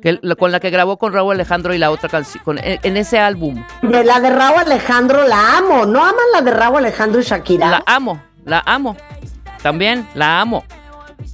que, 0.03 0.21
con 0.37 0.53
la 0.53 0.61
que 0.61 0.71
grabó 0.71 0.97
con 0.99 1.13
Raúl 1.13 1.35
Alejandro 1.35 1.75
y 1.75 1.79
la 1.79 1.91
otra 1.91 2.09
canción, 2.09 2.59
en, 2.59 2.79
en 2.83 2.97
ese 2.97 3.19
álbum. 3.19 3.65
De 3.83 4.05
la 4.05 4.21
de 4.21 4.31
Raúl 4.31 4.61
Alejandro 4.61 5.27
la 5.27 5.59
amo. 5.59 5.87
¿No 5.87 6.03
aman 6.03 6.25
la 6.33 6.43
de 6.43 6.51
Raúl 6.51 6.79
Alejandro 6.79 7.21
y 7.21 7.25
Shakira? 7.25 7.71
La 7.71 7.83
amo, 7.87 8.23
la 8.45 8.63
amo. 8.67 8.97
También 9.63 10.07
la 10.15 10.41
amo. 10.41 10.65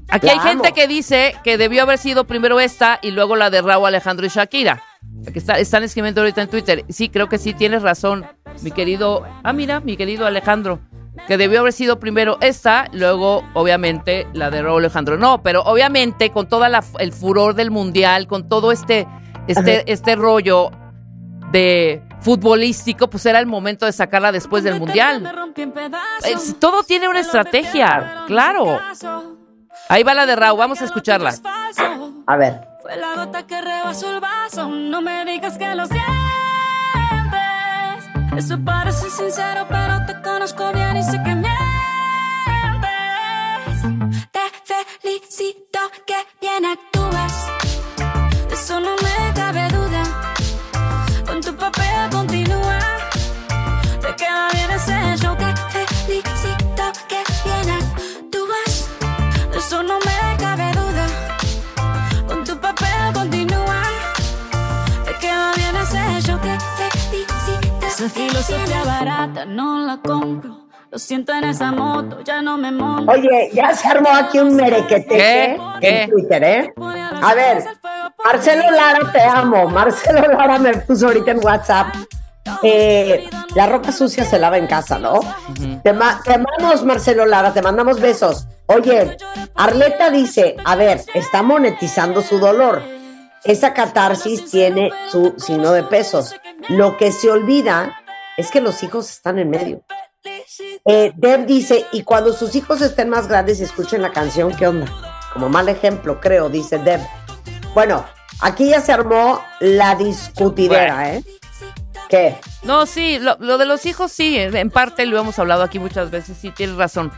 Aquí 0.09 0.27
La 0.27 0.33
hay 0.33 0.39
gente 0.41 0.73
que 0.73 0.87
dice 0.87 1.35
que 1.45 1.57
debió 1.57 1.83
haber 1.83 1.99
sido 1.99 2.25
primero 2.25 2.61
esta 2.61 2.99
y 3.03 3.11
luego 3.13 3.37
la 3.37 3.51
de 3.51 3.63
Raúl 3.63 3.87
Alejandro 3.87 4.27
y 4.27 4.29
Shakira. 4.29 4.83
Aquí 5.27 5.39
está, 5.39 5.59
están 5.59 5.83
escribiendo 5.83 6.21
ahorita 6.21 6.43
en 6.43 6.49
Twitter. 6.49 6.85
Sí, 6.89 7.09
creo 7.09 7.29
que 7.29 7.39
sí, 7.39 7.55
tienes 7.55 7.83
razón, 7.83 8.27
mi 8.63 8.71
querido. 8.71 9.25
Ah, 9.43 9.53
mira, 9.53 9.81
mi 9.81 9.97
querido 9.97 10.27
Alejandro. 10.27 10.81
Que 11.27 11.37
debió 11.37 11.61
haber 11.61 11.73
sido 11.73 12.01
primero 12.01 12.39
esta, 12.41 12.87
luego 12.93 13.45
obviamente 13.55 14.27
la 14.33 14.51
de 14.51 14.63
Raúl 14.63 14.81
Alejandro. 14.83 15.17
No, 15.17 15.43
pero 15.43 15.63
obviamente 15.63 16.31
con 16.31 16.49
toda 16.49 16.69
la 16.69 16.83
el 16.99 17.13
furor 17.13 17.55
del 17.55 17.71
mundial, 17.71 18.27
con 18.27 18.49
todo 18.49 18.73
este 18.73 19.07
este 19.47 19.91
este 19.93 20.17
rollo 20.17 20.71
de 21.53 22.03
futbolístico, 22.21 23.09
pues 23.09 23.25
era 23.27 23.39
el 23.39 23.47
momento 23.47 23.87
de 23.87 23.93
sacarla 23.93 24.31
después 24.33 24.63
del 24.65 24.79
mundial. 24.79 25.23
Es- 26.25 26.57
todo 26.59 26.83
tiene 26.83 27.09
una 27.09 27.21
estrategia, 27.21 28.25
claro. 28.27 28.79
Ahí 29.89 30.03
va 30.03 30.15
la 30.15 30.27
de 30.27 30.37
Raúl, 30.37 30.59
vamos 30.59 30.81
a 30.83 30.85
escucharla. 30.85 31.33
A 32.27 32.37
ver. 32.37 32.61
Fue 32.83 32.97
la 32.97 33.15
gota 33.15 33.47
que 33.47 33.61
rebasó 33.61 34.11
el 34.15 34.21
vaso. 34.21 34.69
No 34.69 35.01
me 35.03 35.25
digas 35.25 35.59
que 35.59 35.75
lo 35.75 35.85
sientes. 35.87 36.07
Eso 38.37 38.59
parece 38.65 39.11
sincero, 39.11 39.67
pero 39.69 40.07
te 40.07 40.20
conozco 40.33 40.73
bien 40.73 40.97
y 40.97 41.03
sé 41.03 41.19
que 41.25 41.35
mientes. 41.35 41.51
Te 44.37 44.45
felicito 45.03 45.81
que 46.07 46.19
bien 46.41 46.65
actúas. 46.65 47.35
Eso 48.53 48.81
no 48.81 48.95
me 49.05 49.35
cabe 49.35 49.60
Esa 68.01 68.09
filosofía 68.09 68.83
barata 68.83 69.45
no 69.45 69.81
la 69.81 69.99
compro. 69.99 70.57
Lo 70.91 70.99
siento 70.99 71.35
en 71.35 71.45
esa 71.45 71.71
moto, 71.71 72.23
ya 72.25 72.41
no 72.41 72.57
me 72.57 72.73
monto. 72.73 73.13
Oye, 73.13 73.51
ya 73.53 73.75
se 73.75 73.87
armó 73.89 74.09
aquí 74.09 74.39
un 74.39 74.57
merequeteque 74.57 75.07
¿Qué? 75.19 75.59
¿Qué? 75.83 76.03
en 76.05 76.11
Twitter, 76.11 76.43
¿eh? 76.45 76.75
A 77.23 77.35
ver, 77.35 77.63
Marcelo 78.25 78.71
Lara, 78.71 79.13
te 79.13 79.21
amo. 79.21 79.69
Marcelo 79.69 80.23
Lara 80.33 80.59
me 80.59 80.79
puso 80.79 81.09
ahorita 81.09 81.33
en 81.33 81.45
WhatsApp. 81.45 81.95
eh, 82.63 83.29
la 83.55 83.67
ropa 83.67 83.93
sucia 83.93 84.25
se 84.25 84.39
lava 84.39 84.57
en 84.57 84.67
casa, 84.67 84.99
¿no? 84.99 85.21
te, 85.85 85.93
ma- 85.93 86.23
te 86.25 86.33
amamos, 86.35 86.83
Marcelo 86.83 87.27
Lara, 87.27 87.53
te 87.53 87.61
mandamos 87.61 88.01
besos. 88.01 88.47
Oye, 88.65 89.19
Arleta 89.57 90.09
dice, 90.09 90.57
a 90.65 90.75
ver, 90.75 91.03
está 91.13 91.43
monetizando 91.43 92.23
su 92.23 92.39
dolor. 92.39 92.83
Esa 93.45 93.73
catarsis 93.75 94.51
tiene 94.51 94.91
su 95.11 95.35
signo 95.39 95.73
de 95.73 95.83
pesos. 95.83 96.35
Lo 96.71 96.97
que 96.97 97.11
se 97.11 97.29
olvida 97.29 98.01
es 98.37 98.53
que 98.53 98.61
los 98.61 98.85
hijos 98.85 99.11
están 99.11 99.41
en 99.41 99.51
medio. 99.51 99.83
Eh, 100.85 101.13
Deb 101.17 101.45
dice, 101.45 101.85
y 101.91 102.05
cuando 102.05 102.33
sus 102.33 102.55
hijos 102.55 102.81
estén 102.81 103.09
más 103.09 103.27
grandes 103.27 103.59
y 103.59 103.65
escuchen 103.65 104.03
la 104.03 104.13
canción, 104.13 104.55
¿qué 104.55 104.69
onda? 104.69 104.87
Como 105.33 105.49
mal 105.49 105.69
ejemplo, 105.69 106.21
creo, 106.21 106.49
dice 106.49 106.79
Deb. 106.79 107.01
Bueno, 107.75 108.07
aquí 108.41 108.69
ya 108.69 108.81
se 108.81 108.93
armó 108.93 109.43
la 109.59 109.97
discutidera, 109.97 111.17
¿eh? 111.17 111.25
¿Qué? 112.09 112.39
No, 112.63 112.87
sí, 112.87 113.19
lo, 113.19 113.37
lo 113.41 113.59
de 113.59 113.67
los 113.67 113.85
hijos 113.85 114.13
sí, 114.13 114.39
en 114.39 114.71
parte 114.71 115.07
lo 115.07 115.19
hemos 115.19 115.41
hablado 115.41 115.65
aquí 115.65 115.81
muchas 115.81 116.13
veces, 116.13 116.39
sí, 116.41 116.53
tienes 116.53 116.77
razón. 116.77 117.11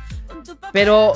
Pero, 0.72 1.12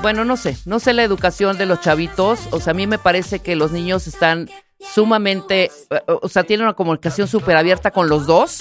bueno, 0.00 0.24
no 0.24 0.38
sé, 0.38 0.56
no 0.64 0.80
sé 0.80 0.94
la 0.94 1.02
educación 1.02 1.58
de 1.58 1.66
los 1.66 1.82
chavitos, 1.82 2.40
o 2.50 2.60
sea, 2.60 2.70
a 2.70 2.74
mí 2.74 2.86
me 2.86 2.98
parece 2.98 3.40
que 3.40 3.56
los 3.56 3.72
niños 3.72 4.06
están 4.06 4.48
sumamente, 4.92 5.70
eh, 5.90 6.00
o 6.06 6.28
sea, 6.28 6.44
tienen 6.44 6.64
una 6.64 6.74
comunicación 6.74 7.28
súper 7.28 7.56
abierta 7.56 7.90
con 7.90 8.08
los 8.08 8.26
dos, 8.26 8.60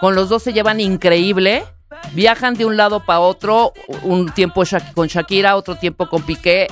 con 0.00 0.14
los 0.14 0.28
dos 0.28 0.42
se 0.42 0.52
llevan 0.52 0.80
increíble, 0.80 1.64
viajan 2.12 2.54
de 2.54 2.64
un 2.64 2.76
lado 2.76 3.04
para 3.04 3.20
otro, 3.20 3.72
un 4.02 4.30
tiempo 4.30 4.62
con 4.94 5.08
Shakira, 5.08 5.56
otro 5.56 5.76
tiempo 5.76 6.08
con 6.08 6.22
Piqué, 6.22 6.68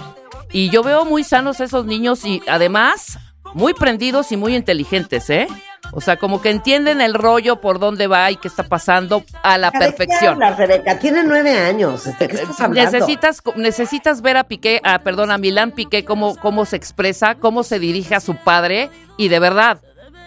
y 0.52 0.70
yo 0.70 0.82
veo 0.82 1.04
muy 1.04 1.24
sanos 1.24 1.60
esos 1.60 1.86
niños 1.86 2.24
y 2.24 2.42
además 2.48 3.18
muy 3.54 3.74
prendidos 3.74 4.32
y 4.32 4.36
muy 4.36 4.56
inteligentes, 4.56 5.30
¿eh? 5.30 5.46
O 5.92 6.00
sea, 6.00 6.16
como 6.16 6.40
que 6.40 6.50
entienden 6.50 7.00
el 7.00 7.14
rollo 7.14 7.60
por 7.60 7.78
dónde 7.78 8.06
va 8.06 8.30
y 8.30 8.36
qué 8.36 8.46
está 8.48 8.62
pasando 8.64 9.24
a 9.42 9.58
la 9.58 9.70
¿De 9.70 9.72
qué 9.72 9.78
perfección. 9.86 10.34
hablas, 10.34 10.56
Rebeca? 10.56 10.98
Tiene 10.98 11.24
nueve 11.24 11.50
años. 11.58 12.04
¿De 12.18 12.28
qué 12.28 12.36
estás 12.36 12.60
hablando? 12.60 12.92
Necesitas, 12.92 13.42
necesitas 13.56 14.22
ver 14.22 14.36
a 14.36 14.44
Piqué, 14.44 14.80
a, 14.84 15.00
perdón, 15.00 15.30
a 15.30 15.38
Milán 15.38 15.72
Piqué 15.72 16.04
cómo, 16.04 16.36
cómo 16.36 16.64
se 16.64 16.76
expresa, 16.76 17.34
cómo 17.34 17.62
se 17.64 17.78
dirige 17.78 18.14
a 18.14 18.20
su 18.20 18.36
padre 18.36 18.88
y 19.16 19.28
de 19.28 19.38
verdad, 19.40 19.80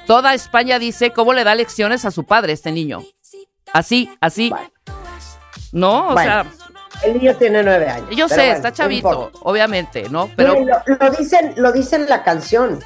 toda 0.06 0.34
España 0.34 0.80
dice 0.80 1.12
cómo 1.12 1.34
le 1.34 1.43
da 1.45 1.56
lecciones 1.56 2.04
a 2.06 2.12
su 2.12 2.26
padre 2.26 2.54
este 2.54 2.71
niño. 2.71 3.02
Así, 3.71 4.10
así. 4.21 4.49
Bueno. 4.49 4.69
No, 5.71 6.10
o 6.10 6.13
Bueno, 6.13 6.43
sea, 6.43 6.45
el 7.04 7.13
niño 7.17 7.36
tiene 7.38 7.63
nueve 7.63 7.89
años. 7.89 8.10
yo 8.15 8.28
sé, 8.30 8.36
bueno, 8.36 8.54
está 8.54 8.71
chavito, 8.71 9.32
obviamente, 9.41 10.08
¿no? 10.10 10.30
Pero 10.36 10.54
Miren, 10.54 10.67
lo, 10.86 10.95
lo 10.99 11.10
dicen, 11.17 11.54
lo 11.58 11.71
dice 11.71 11.95
en 11.95 12.08
la 12.08 12.23
canción. 12.23 12.80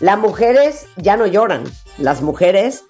Las 0.00 0.18
mujeres 0.18 0.86
ya 0.96 1.16
no 1.16 1.26
lloran, 1.26 1.64
las 1.98 2.22
mujeres 2.22 2.84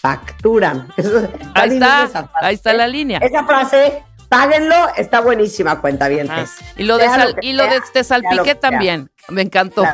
facturan. 0.00 0.88
Ahí 1.54 1.74
está, 1.74 2.30
ahí 2.34 2.54
está 2.54 2.72
la 2.74 2.86
línea. 2.86 3.18
Esa 3.18 3.44
frase, 3.44 4.02
páguenlo, 4.28 4.74
está 4.96 5.20
buenísima, 5.20 5.80
cuenta 5.80 6.08
bien. 6.08 6.28
Y 6.76 6.82
lo 6.84 6.98
de, 6.98 7.06
sal- 7.06 7.34
lo 7.36 7.42
y 7.42 7.52
lo 7.52 7.64
de, 7.64 7.70
sea, 7.70 7.80
de 7.94 8.04
sea 8.04 8.18
lo 8.18 8.24
salpiqué 8.24 8.42
que 8.42 8.50
sea. 8.50 8.60
también, 8.60 9.10
me 9.28 9.42
encantó. 9.42 9.84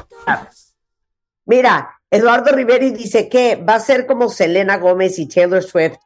Mira, 1.47 2.01
Eduardo 2.11 2.53
Riveri 2.53 2.91
dice 2.91 3.29
que 3.29 3.57
va 3.57 3.75
a 3.75 3.81
ser 3.81 4.07
como 4.07 4.29
Selena 4.29 4.79
Gómez 4.79 5.19
y 5.19 5.27
Taylor 5.27 5.63
Swift, 5.63 5.97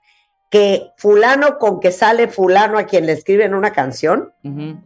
que 0.50 0.88
fulano 0.96 1.58
con 1.58 1.80
que 1.80 1.90
sale 1.92 2.28
fulano 2.28 2.78
a 2.78 2.84
quien 2.84 3.06
le 3.06 3.12
escriben 3.12 3.54
una 3.54 3.72
canción. 3.72 4.32
Ujú. 4.42 4.80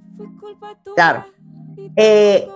Claro. 0.94 1.26
Eh, 1.96 2.48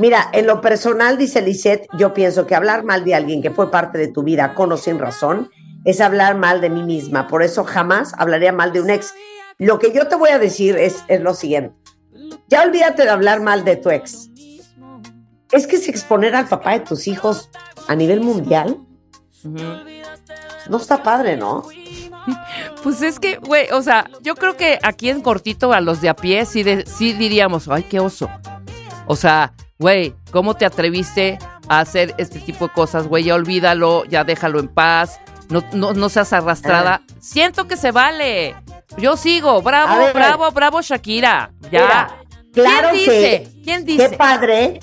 mira, 0.00 0.30
en 0.32 0.46
lo 0.46 0.60
personal, 0.60 1.18
dice 1.18 1.42
Lisette, 1.42 1.86
yo 1.98 2.14
pienso 2.14 2.46
que 2.46 2.54
hablar 2.54 2.84
mal 2.84 3.04
de 3.04 3.14
alguien 3.14 3.42
que 3.42 3.50
fue 3.50 3.70
parte 3.70 3.98
de 3.98 4.08
tu 4.08 4.22
vida 4.22 4.54
con 4.54 4.72
o 4.72 4.76
sin 4.76 4.98
razón 4.98 5.50
es 5.84 6.00
hablar 6.00 6.36
mal 6.36 6.60
de 6.60 6.70
mí 6.70 6.82
misma. 6.82 7.28
Por 7.28 7.42
eso 7.42 7.64
jamás 7.64 8.12
hablaría 8.16 8.52
mal 8.52 8.72
de 8.72 8.80
un 8.80 8.90
ex. 8.90 9.14
Lo 9.58 9.78
que 9.78 9.92
yo 9.92 10.08
te 10.08 10.16
voy 10.16 10.30
a 10.30 10.38
decir 10.38 10.76
es, 10.76 11.04
lo 11.20 11.34
siguiente. 11.34 11.74
Ya 12.48 12.62
olvídate 12.62 13.02
de 13.04 13.10
hablar 13.10 13.40
mal 13.40 13.64
de 13.64 13.76
tu 13.76 13.90
ex. 13.90 14.30
Es 15.52 15.66
que 15.66 15.76
es 15.76 15.88
exponer 15.88 16.34
al 16.34 16.48
papá 16.48 16.72
de 16.72 16.80
tus 16.80 17.06
hijos 17.06 17.50
a 17.86 17.94
nivel 17.94 18.20
mundial. 18.20 18.78
No 19.42 20.76
está 20.76 21.02
padre, 21.02 21.36
¿no? 21.36 21.64
Pues 22.82 23.02
es 23.02 23.18
que, 23.18 23.36
güey, 23.36 23.68
o 23.72 23.82
sea, 23.82 24.08
yo 24.22 24.34
creo 24.34 24.56
que 24.56 24.78
aquí 24.82 25.10
en 25.10 25.20
cortito 25.20 25.72
a 25.72 25.80
los 25.80 26.00
de 26.00 26.08
a 26.08 26.14
pie 26.14 26.46
sí, 26.46 26.64
sí 26.86 27.12
diríamos, 27.12 27.68
ay, 27.68 27.82
qué 27.82 28.00
oso. 28.00 28.30
O 29.06 29.16
sea, 29.16 29.52
güey, 29.80 30.14
¿cómo 30.30 30.54
te 30.54 30.64
atreviste 30.64 31.38
a 31.68 31.80
hacer 31.80 32.14
este 32.18 32.38
tipo 32.38 32.68
de 32.68 32.72
cosas, 32.72 33.08
güey? 33.08 33.24
Ya 33.24 33.34
olvídalo, 33.34 34.04
ya 34.04 34.22
déjalo 34.22 34.60
en 34.60 34.68
paz, 34.68 35.18
no, 35.48 35.64
no, 35.72 35.92
no 35.94 36.08
seas 36.08 36.32
arrastrada. 36.32 37.02
Siento 37.18 37.66
que 37.66 37.76
se 37.76 37.90
vale. 37.90 38.54
Yo 38.98 39.16
sigo, 39.16 39.62
bravo, 39.62 39.98
ver. 39.98 40.14
bravo, 40.14 40.50
bravo, 40.52 40.82
Shakira. 40.82 41.50
Ya. 41.70 41.70
Mira, 41.70 42.16
claro 42.52 42.88
¿Quién 42.92 43.04
que- 43.04 43.10
dice? 43.18 43.62
¿Quién 43.64 43.84
dice? 43.84 44.10
Qué 44.10 44.16
padre, 44.16 44.80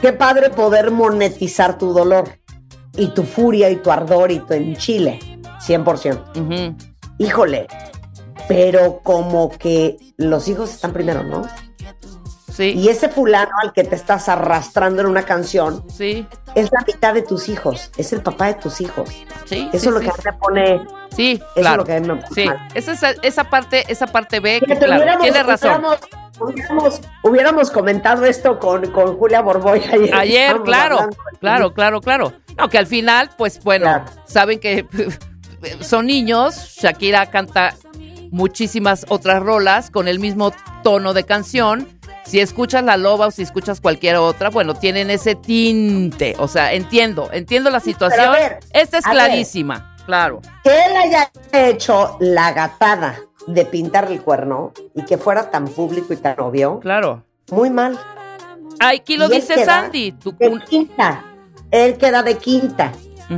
qué 0.00 0.12
padre 0.12 0.50
poder 0.50 0.90
monetizar 0.90 1.76
tu 1.76 1.92
dolor 1.92 2.38
y 2.96 3.08
tu 3.08 3.24
furia 3.24 3.68
y 3.70 3.76
tu 3.76 3.90
ardor 3.90 4.30
y 4.30 4.38
tu 4.40 4.54
enchile, 4.54 5.18
100%. 5.60 6.22
Ujú. 6.38 6.76
Híjole, 7.18 7.66
pero 8.48 9.00
como 9.02 9.50
que 9.50 9.96
los 10.16 10.46
hijos 10.48 10.70
están 10.70 10.92
primero, 10.92 11.22
¿no? 11.24 11.42
Sí, 12.56 12.72
Y 12.74 12.88
ese 12.88 13.10
fulano 13.10 13.50
al 13.62 13.72
que 13.74 13.84
te 13.84 13.94
estás 13.96 14.30
arrastrando 14.30 15.02
en 15.02 15.08
una 15.08 15.24
canción 15.24 15.84
sí, 15.90 16.26
es 16.54 16.70
la 16.72 16.80
mitad 16.86 17.12
de 17.12 17.20
tus 17.20 17.50
hijos, 17.50 17.90
es 17.98 18.14
el 18.14 18.22
papá 18.22 18.46
de 18.46 18.54
tus 18.54 18.80
hijos. 18.80 19.10
sí. 19.44 19.68
Eso 19.74 19.90
es 19.90 19.94
lo 19.94 20.00
que 20.00 20.08
a 20.08 20.12
mí 20.14 20.18
me 20.24 20.32
pone... 20.32 20.80
Sí, 21.14 21.32
Eso 21.34 21.44
es 21.54 21.60
claro. 21.62 21.76
lo 21.78 21.84
que 21.84 21.92
a 21.96 22.00
mí 22.00 22.08
me 22.08 22.14
pone 22.16 22.28
Sí, 22.34 22.46
mal. 22.46 22.68
esa, 22.74 22.92
esa, 22.92 23.10
esa 23.22 23.44
parte, 23.44 23.84
esa 23.92 24.06
parte 24.06 24.40
B, 24.40 24.60
que 24.66 24.74
claro, 24.78 25.18
tiene 25.20 25.42
razón. 25.42 25.70
Hubiéramos, 25.84 25.98
hubiéramos- 26.40 27.00
hubiéramos 27.22 27.70
comentado 27.70 28.24
esto 28.24 28.58
con, 28.58 28.90
con 28.90 29.16
Julia 29.18 29.42
Borboy 29.42 29.82
ayer. 29.92 30.14
Ayer, 30.14 30.60
claro, 30.62 30.96
hablando 31.00 31.16
claro, 31.40 31.74
claro, 31.74 32.00
claro. 32.00 32.32
No, 32.56 32.68
que 32.70 32.78
al 32.78 32.86
final, 32.86 33.30
pues 33.36 33.62
bueno, 33.62 33.84
Claro. 33.84 34.04
saben 34.24 34.60
que 34.60 34.86
son 35.80 36.06
niños, 36.06 36.74
Shakira 36.80 37.26
canta 37.26 37.74
muchísimas 38.30 39.06
otras 39.08 39.42
rolas 39.42 39.90
con 39.90 40.08
el 40.08 40.18
mismo 40.18 40.52
tono 40.82 41.14
de 41.14 41.24
canción. 41.24 41.88
Si 42.26 42.40
escuchas 42.40 42.82
La 42.82 42.96
Loba 42.96 43.28
o 43.28 43.30
si 43.30 43.42
escuchas 43.42 43.80
cualquier 43.80 44.16
otra, 44.16 44.50
bueno, 44.50 44.74
tienen 44.74 45.10
ese 45.10 45.34
tinte. 45.36 46.34
O 46.38 46.48
sea, 46.48 46.72
entiendo, 46.72 47.28
entiendo 47.32 47.70
la 47.70 47.80
situación. 47.80 48.32
ver, 48.32 48.58
Esta 48.72 48.98
es 48.98 49.04
ver. 49.04 49.12
clarísima, 49.12 49.96
claro. 50.06 50.40
que 50.64 50.70
él 50.70 50.96
haya 50.96 51.30
hecho 51.52 52.16
la 52.20 52.52
gatada 52.52 53.16
de 53.46 53.64
pintar 53.64 54.10
el 54.10 54.20
cuerno 54.22 54.72
y 54.94 55.04
que 55.04 55.18
fuera 55.18 55.50
tan 55.50 55.66
público 55.68 56.12
y 56.12 56.16
tan 56.16 56.38
obvio, 56.40 56.80
Claro. 56.80 57.22
muy 57.52 57.70
mal. 57.70 57.96
Ay, 58.80 58.98
aquí 58.98 59.16
lo 59.16 59.26
Y 59.26 59.36
dice 59.36 59.64
Sandy. 59.64 60.12
tu- 60.12 60.32
De 60.36 60.58
quinta. 60.68 61.24
Él 61.70 61.96
queda 61.96 62.22
de 62.24 62.36
quinta. 62.36 62.92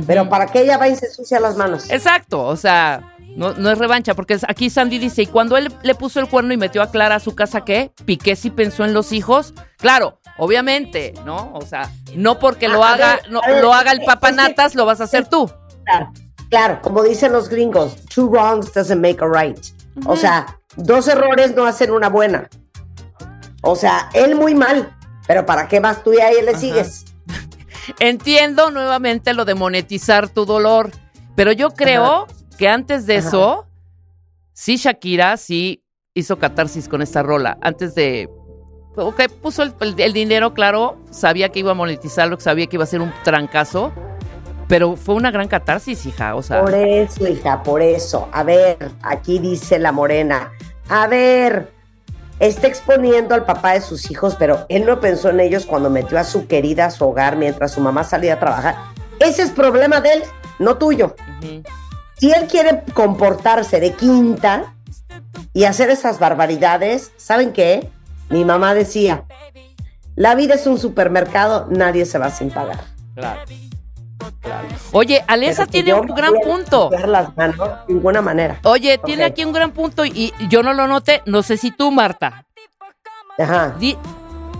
Pero 0.05 0.29
para 0.29 0.45
que 0.47 0.61
ella 0.61 0.77
va 0.77 0.87
y 0.87 0.95
se 0.95 1.07
ensucia 1.07 1.39
las 1.39 1.55
manos. 1.57 1.89
Exacto, 1.89 2.43
o 2.45 2.55
sea, 2.55 3.01
No, 3.35 3.53
no 3.53 3.71
es 3.71 3.77
revancha, 3.77 4.15
porque 4.15 4.37
aquí 4.47 4.69
Sandy 4.69 4.97
dice, 4.97 5.23
y 5.23 5.27
cuando 5.27 5.55
él 5.55 5.73
le 5.83 5.95
puso 5.95 6.19
el 6.19 6.27
cuerno 6.27 6.53
y 6.53 6.57
metió 6.57 6.81
a 6.81 6.91
Clara 6.91 7.15
a 7.15 7.19
su 7.19 7.35
casa, 7.35 7.61
¿qué? 7.63 7.91
¿Piqué 8.05 8.35
sí 8.35 8.49
pensó 8.49 8.83
en 8.83 8.93
los 8.93 9.11
hijos? 9.11 9.53
Claro, 9.77 10.19
obviamente, 10.37 11.13
¿no? 11.25 11.51
O 11.53 11.61
sea, 11.61 11.89
no 12.15 12.39
porque 12.39 12.67
lo 12.67 12.83
A 12.83 12.93
haga, 12.93 13.15
ver, 13.21 13.31
no, 13.31 13.41
ver, 13.41 13.61
lo 13.61 13.73
haga 13.73 13.91
el 13.91 14.01
papanatas, 14.03 14.75
lo 14.75 14.85
vas 14.85 14.99
a 14.99 15.05
hacer 15.05 15.27
tú. 15.27 15.49
Claro, 15.85 16.11
claro, 16.49 16.79
como 16.81 17.03
dicen 17.03 17.31
los 17.31 17.49
gringos, 17.49 17.95
two 18.07 18.27
wrongs 18.27 18.73
doesn't 18.73 19.01
make 19.01 19.23
a 19.23 19.27
right. 19.27 19.57
O 20.05 20.15
sea, 20.15 20.59
dos 20.75 21.07
errores 21.07 21.55
no 21.55 21.65
hacen 21.65 21.91
una 21.91 22.09
buena. 22.09 22.49
O 23.61 23.75
sea, 23.75 24.09
él 24.13 24.35
muy 24.35 24.55
mal, 24.55 24.95
pero 25.27 25.45
¿para 25.45 25.67
qué 25.67 25.79
vas 25.79 26.03
tú 26.03 26.13
y 26.13 26.19
a 26.19 26.29
él 26.31 26.45
le 26.45 26.57
sigues? 26.57 27.05
Entiendo 27.99 28.71
nuevamente 28.71 29.33
lo 29.33 29.45
de 29.45 29.55
monetizar 29.55 30.29
tu 30.29 30.45
dolor, 30.45 30.91
pero 31.35 31.51
yo 31.51 31.71
creo 31.71 32.27
que 32.59 32.67
antes 32.67 33.05
de 33.05 33.17
Ajá. 33.17 33.27
eso, 33.29 33.67
sí 34.53 34.75
Shakira 34.75 35.37
sí 35.37 35.83
hizo 36.13 36.37
catarsis 36.37 36.89
con 36.89 37.01
esta 37.01 37.23
rola. 37.23 37.57
Antes 37.61 37.95
de... 37.95 38.29
Ok, 38.97 39.21
puso 39.41 39.63
el, 39.63 39.73
el- 39.79 39.99
el 39.99 40.11
dinero, 40.11 40.53
claro, 40.53 40.97
sabía 41.09 41.47
que 41.49 41.59
iba 41.59 41.71
a 41.71 41.73
monetizarlo, 41.73 42.37
sabía 42.39 42.67
que 42.67 42.75
iba 42.75 42.83
a 42.83 42.87
ser 42.87 42.99
un 42.99 43.13
trancazo, 43.23 43.93
pero 44.67 44.97
fue 44.97 45.15
una 45.15 45.31
gran 45.31 45.47
catarsis, 45.47 46.05
hija, 46.05 46.35
o 46.35 46.43
sea... 46.43 46.61
Por 46.61 46.73
eso, 46.75 47.25
hija, 47.25 47.63
por 47.63 47.81
eso. 47.81 48.27
A 48.33 48.43
ver, 48.43 48.77
aquí 49.03 49.39
dice 49.39 49.79
la 49.79 49.93
morena. 49.93 50.51
A 50.89 51.07
ver, 51.07 51.71
está 52.39 52.67
exponiendo 52.67 53.33
al 53.35 53.45
papá 53.45 53.73
de 53.73 53.81
sus 53.81 54.11
hijos, 54.11 54.35
pero 54.37 54.65
él 54.67 54.85
no 54.85 54.99
pensó 54.99 55.29
en 55.29 55.39
ellos 55.39 55.65
cuando 55.65 55.89
metió 55.89 56.19
a 56.19 56.25
su 56.25 56.47
querida 56.47 56.87
a 56.87 56.91
su 56.91 57.05
hogar 57.07 57.37
mientras 57.37 57.71
su 57.71 57.79
mamá 57.79 58.03
salía 58.03 58.33
a 58.33 58.39
trabajar. 58.39 58.75
Ese 59.21 59.43
es 59.43 59.51
problema 59.51 60.01
de 60.01 60.11
él, 60.13 60.23
no 60.59 60.77
tuyo. 60.77 61.15
Si 62.19 62.31
él 62.31 62.47
quiere 62.47 62.83
comportarse 62.93 63.79
de 63.79 63.93
quinta 63.93 64.73
y 65.53 65.63
hacer 65.63 65.89
esas 65.89 66.19
barbaridades, 66.19 67.11
¿saben 67.17 67.53
qué? 67.53 67.89
Mi 68.29 68.43
mamá 68.45 68.73
decía, 68.73 69.23
la 70.15 70.35
vida 70.35 70.55
es 70.55 70.67
un 70.67 70.77
supermercado, 70.77 71.67
nadie 71.69 72.05
se 72.05 72.17
va 72.17 72.29
sin 72.29 72.49
pagar. 72.51 72.79
Claro. 73.15 73.41
Claro. 74.41 74.67
Oye, 74.91 75.23
Alesa 75.27 75.65
tiene 75.65 75.93
un 75.93 76.07
gran 76.07 76.33
punto. 76.43 76.89
las 77.07 77.35
manos 77.37 77.57
de 77.87 77.93
ninguna 77.93 78.21
manera. 78.21 78.59
Oye, 78.63 78.97
tiene 79.05 79.23
aquí 79.23 79.45
un 79.45 79.53
gran 79.53 79.71
punto 79.71 80.05
y, 80.05 80.33
y 80.37 80.47
yo 80.49 80.61
no 80.61 80.73
lo 80.73 80.87
noté, 80.87 81.21
no 81.25 81.41
sé 81.41 81.55
si 81.57 81.71
tú, 81.71 81.89
Marta. 81.91 82.45
Ajá. 83.37 83.75
Di- 83.79 83.97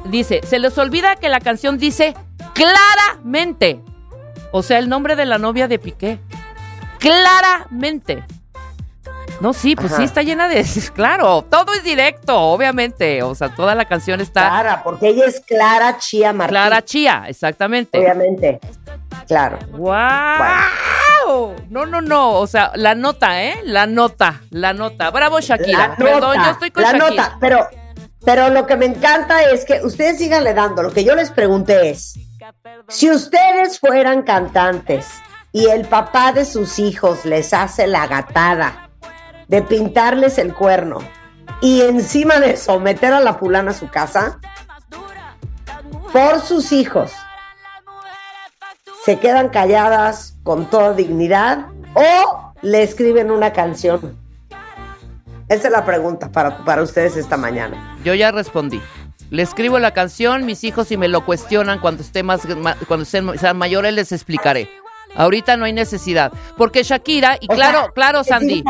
dice, 0.05 0.41
se 0.47 0.59
les 0.59 0.77
olvida 0.77 1.17
que 1.17 1.27
la 1.29 1.39
canción 1.41 1.77
dice 1.77 2.13
claramente, 2.53 3.81
o 4.51 4.63
sea, 4.63 4.79
el 4.79 4.87
nombre 4.89 5.15
de 5.15 5.25
la 5.25 5.37
novia 5.37 5.67
de 5.67 5.77
Piqué. 5.79 6.19
Claramente. 6.99 8.23
No, 9.41 9.53
sí, 9.53 9.75
pues 9.75 9.87
Ajá. 9.93 9.97
sí 9.97 10.03
está 10.03 10.21
llena 10.21 10.47
de... 10.49 10.65
Claro, 10.93 11.43
todo 11.49 11.73
es 11.73 11.83
directo, 11.83 12.37
obviamente. 12.37 13.23
O 13.23 13.33
sea, 13.35 13.49
toda 13.49 13.73
la 13.73 13.85
canción 13.85 14.19
está 14.21 14.49
Clara, 14.49 14.83
porque 14.83 15.09
ella 15.09 15.25
es 15.25 15.39
Clara 15.39 15.97
Chía 15.97 16.33
Martí. 16.33 16.51
Clara 16.51 16.83
Chía, 16.83 17.25
exactamente. 17.27 17.97
Obviamente. 17.97 18.59
Claro. 19.27 19.59
¡Wow! 19.71 21.55
No, 21.69 21.85
no, 21.85 22.01
no. 22.01 22.33
O 22.33 22.47
sea, 22.47 22.71
la 22.75 22.95
nota, 22.95 23.43
¿eh? 23.43 23.61
La 23.63 23.85
nota, 23.85 24.41
la 24.49 24.73
nota. 24.73 25.09
Bravo, 25.11 25.39
Shakira. 25.39 25.89
La 25.89 25.95
Perdón, 25.95 26.21
nota, 26.37 26.45
yo 26.45 26.51
estoy 26.51 26.71
con 26.71 26.83
la 26.83 26.91
Shakira. 26.91 27.09
nota, 27.09 27.37
pero, 27.39 27.67
pero 28.25 28.49
lo 28.49 28.65
que 28.65 28.75
me 28.75 28.87
encanta 28.87 29.43
es 29.43 29.63
que 29.63 29.81
ustedes 29.83 30.17
síganle 30.17 30.53
dando. 30.53 30.83
Lo 30.83 30.91
que 30.91 31.03
yo 31.03 31.15
les 31.15 31.31
pregunté 31.31 31.91
es, 31.91 32.15
si 32.87 33.09
ustedes 33.09 33.79
fueran 33.79 34.23
cantantes 34.23 35.07
y 35.51 35.67
el 35.67 35.87
papá 35.87 36.31
de 36.31 36.45
sus 36.45 36.79
hijos 36.79 37.25
les 37.25 37.53
hace 37.53 37.87
la 37.87 38.07
gatada 38.07 38.89
de 39.47 39.61
pintarles 39.61 40.37
el 40.37 40.53
cuerno 40.53 40.99
y 41.61 41.81
encima 41.81 42.39
de 42.39 42.51
eso 42.51 42.79
meter 42.79 43.13
a 43.13 43.19
la 43.19 43.33
fulana 43.33 43.71
a 43.71 43.73
su 43.73 43.89
casa, 43.89 44.39
por 46.13 46.39
sus 46.41 46.71
hijos, 46.71 47.11
se 49.03 49.19
quedan 49.19 49.49
calladas 49.49 50.37
con 50.43 50.69
toda 50.69 50.93
dignidad 50.93 51.67
o 51.93 52.53
le 52.61 52.83
escriben 52.83 53.31
una 53.31 53.53
canción. 53.53 54.17
Esa 55.47 55.67
es 55.67 55.71
la 55.71 55.83
pregunta 55.83 56.31
para, 56.31 56.63
para 56.63 56.83
ustedes 56.83 57.17
esta 57.17 57.35
mañana. 57.35 57.97
Yo 58.03 58.13
ya 58.13 58.31
respondí. 58.31 58.81
Le 59.31 59.43
escribo 59.43 59.77
la 59.79 59.93
canción, 59.93 60.45
mis 60.45 60.63
hijos 60.63 60.87
si 60.87 60.97
me 60.97 61.07
lo 61.07 61.25
cuestionan 61.25 61.79
cuando 61.79 62.01
esté 62.01 62.23
más 62.23 62.41
cuando 62.87 63.05
sean 63.05 63.57
mayores 63.57 63.93
les 63.93 64.11
explicaré. 64.11 64.69
Ahorita 65.15 65.57
no 65.57 65.65
hay 65.65 65.73
necesidad, 65.73 66.31
porque 66.57 66.83
Shakira 66.83 67.37
y 67.39 67.51
O 67.51 67.55
claro, 67.55 67.79
sea, 67.79 67.91
claro 67.91 68.21
¿qué 68.23 68.29
Sandy. 68.29 68.63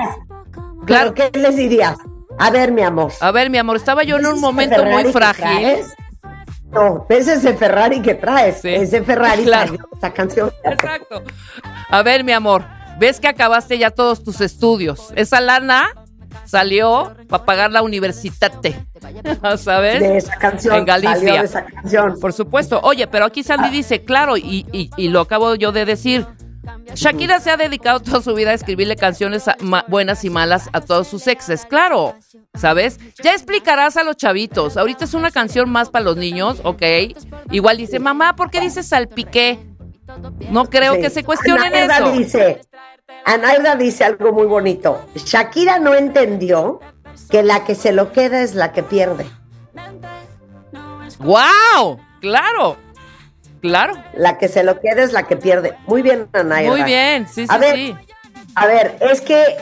Claro. 0.86 1.14
¿Pero 1.16 1.32
¿Qué 1.32 1.40
les 1.40 1.56
dirías? 1.56 1.98
A 2.38 2.50
ver, 2.52 2.72
mi 2.72 2.82
amor. 2.82 3.12
A 3.20 3.32
ver, 3.32 3.50
mi 3.50 3.58
amor, 3.58 3.76
estaba 3.76 4.04
yo 4.04 4.16
en 4.18 4.24
¿ves 4.24 4.34
un 4.34 4.40
momento 4.40 4.76
Ferrari 4.78 5.04
muy 5.04 5.12
frágil. 5.12 5.78
No, 6.72 7.06
¿ves 7.10 7.28
ese 7.28 7.54
Ferrari 7.56 8.02
que 8.02 8.16
traes? 8.16 8.62
Sí. 8.62 8.70
Ese 8.70 9.02
Ferrari 9.04 9.44
Claro. 9.44 9.76
esa 9.98 10.14
canción. 10.14 10.52
Exacto. 10.64 11.24
A 11.90 12.04
ver, 12.04 12.24
mi 12.24 12.32
amor, 12.32 12.64
ves 13.00 13.20
que 13.20 13.28
acabaste 13.28 13.78
ya 13.78 13.90
todos 13.92 14.24
tus 14.24 14.40
estudios. 14.40 15.12
Esa 15.16 15.42
lana 15.42 15.90
salió 16.46 17.16
para 17.28 17.46
pagar 17.46 17.72
la 17.72 17.82
universitate. 17.82 18.86
¿Sabes? 19.58 20.00
De 20.02 20.18
esa 20.18 20.36
canción. 20.38 20.76
En 20.76 20.86
Galicia. 20.86 21.16
Salió 21.18 21.34
de 21.42 21.46
esa 21.46 21.66
canción. 21.66 22.20
Por 22.20 22.34
supuesto. 22.34 22.80
Oye, 22.84 23.08
pero 23.08 23.26
aquí 23.26 23.44
Sandy 23.44 23.70
dice, 23.70 24.04
claro, 24.04 24.38
y, 24.38 24.66
y- 24.72 24.90
y 24.98 25.08
lo 25.10 25.22
acabo 25.22 25.56
yo 25.56 25.72
de 25.72 25.86
decir. 25.86 26.26
Shakira 26.94 27.40
se 27.40 27.50
ha 27.50 27.58
dedicado 27.58 28.00
toda 28.00 28.22
su 28.22 28.34
vida 28.36 28.52
a 28.52 28.54
escribirle 28.54 28.96
canciones 28.96 29.48
a- 29.48 29.58
buenas 29.88 30.24
y 30.24 30.30
malas 30.30 30.70
a 30.74 30.82
todos 30.82 31.08
sus 31.08 31.26
exes, 31.28 31.66
claro, 31.66 32.16
¿sabes? 32.54 33.00
Ya 33.24 33.34
explicarás 33.34 33.98
a 33.98 34.04
los 34.04 34.18
chavitos. 34.18 34.78
Ahorita 34.78 35.06
es 35.06 35.14
una 35.16 35.32
canción 35.32 35.70
más 35.70 35.90
para 35.90 36.06
los 36.06 36.18
niños, 36.18 36.60
¿ok? 36.64 36.82
Igual 37.52 37.78
dice, 37.78 38.00
mamá, 38.00 38.36
¿por 38.36 38.52
qué 38.52 38.60
dices 38.60 38.88
salpiqué? 38.88 39.60
No 40.52 40.66
creo 40.70 40.96
Sí. 40.96 41.02
que 41.02 41.10
se 41.10 41.24
cuestionen 41.24 41.68
Anaida 41.74 41.98
eso. 41.98 42.12
dice, 42.12 42.62
Anaida 43.26 43.76
dice 43.76 44.04
algo 44.04 44.32
muy 44.32 44.48
bonito. 44.48 45.02
Shakira 45.16 45.80
no 45.80 45.94
entendió 45.94 46.80
que 47.30 47.44
la 47.44 47.64
que 47.64 47.76
se 47.76 47.92
lo 47.92 48.12
queda 48.12 48.42
es 48.42 48.56
la 48.56 48.72
que 48.72 48.84
pierde. 48.84 49.26
¡Wow! 51.20 52.00
Claro, 52.22 52.78
claro. 53.62 53.94
La 54.14 54.38
que 54.38 54.48
se 54.48 54.64
lo 54.64 54.80
queda 54.80 55.04
es 55.04 55.14
la 55.14 55.24
que 55.24 55.36
pierde. 55.36 55.76
Muy 55.86 56.02
bien, 56.02 56.28
Anaida. 56.34 56.70
Muy 56.70 56.84
bien, 56.84 57.28
sí, 57.28 57.46
sí, 57.46 57.48
A 57.50 57.58
ver, 57.58 57.76
sí. 57.76 57.96
A 58.56 58.66
ver, 58.66 58.98
es 59.02 59.22
que 59.22 59.58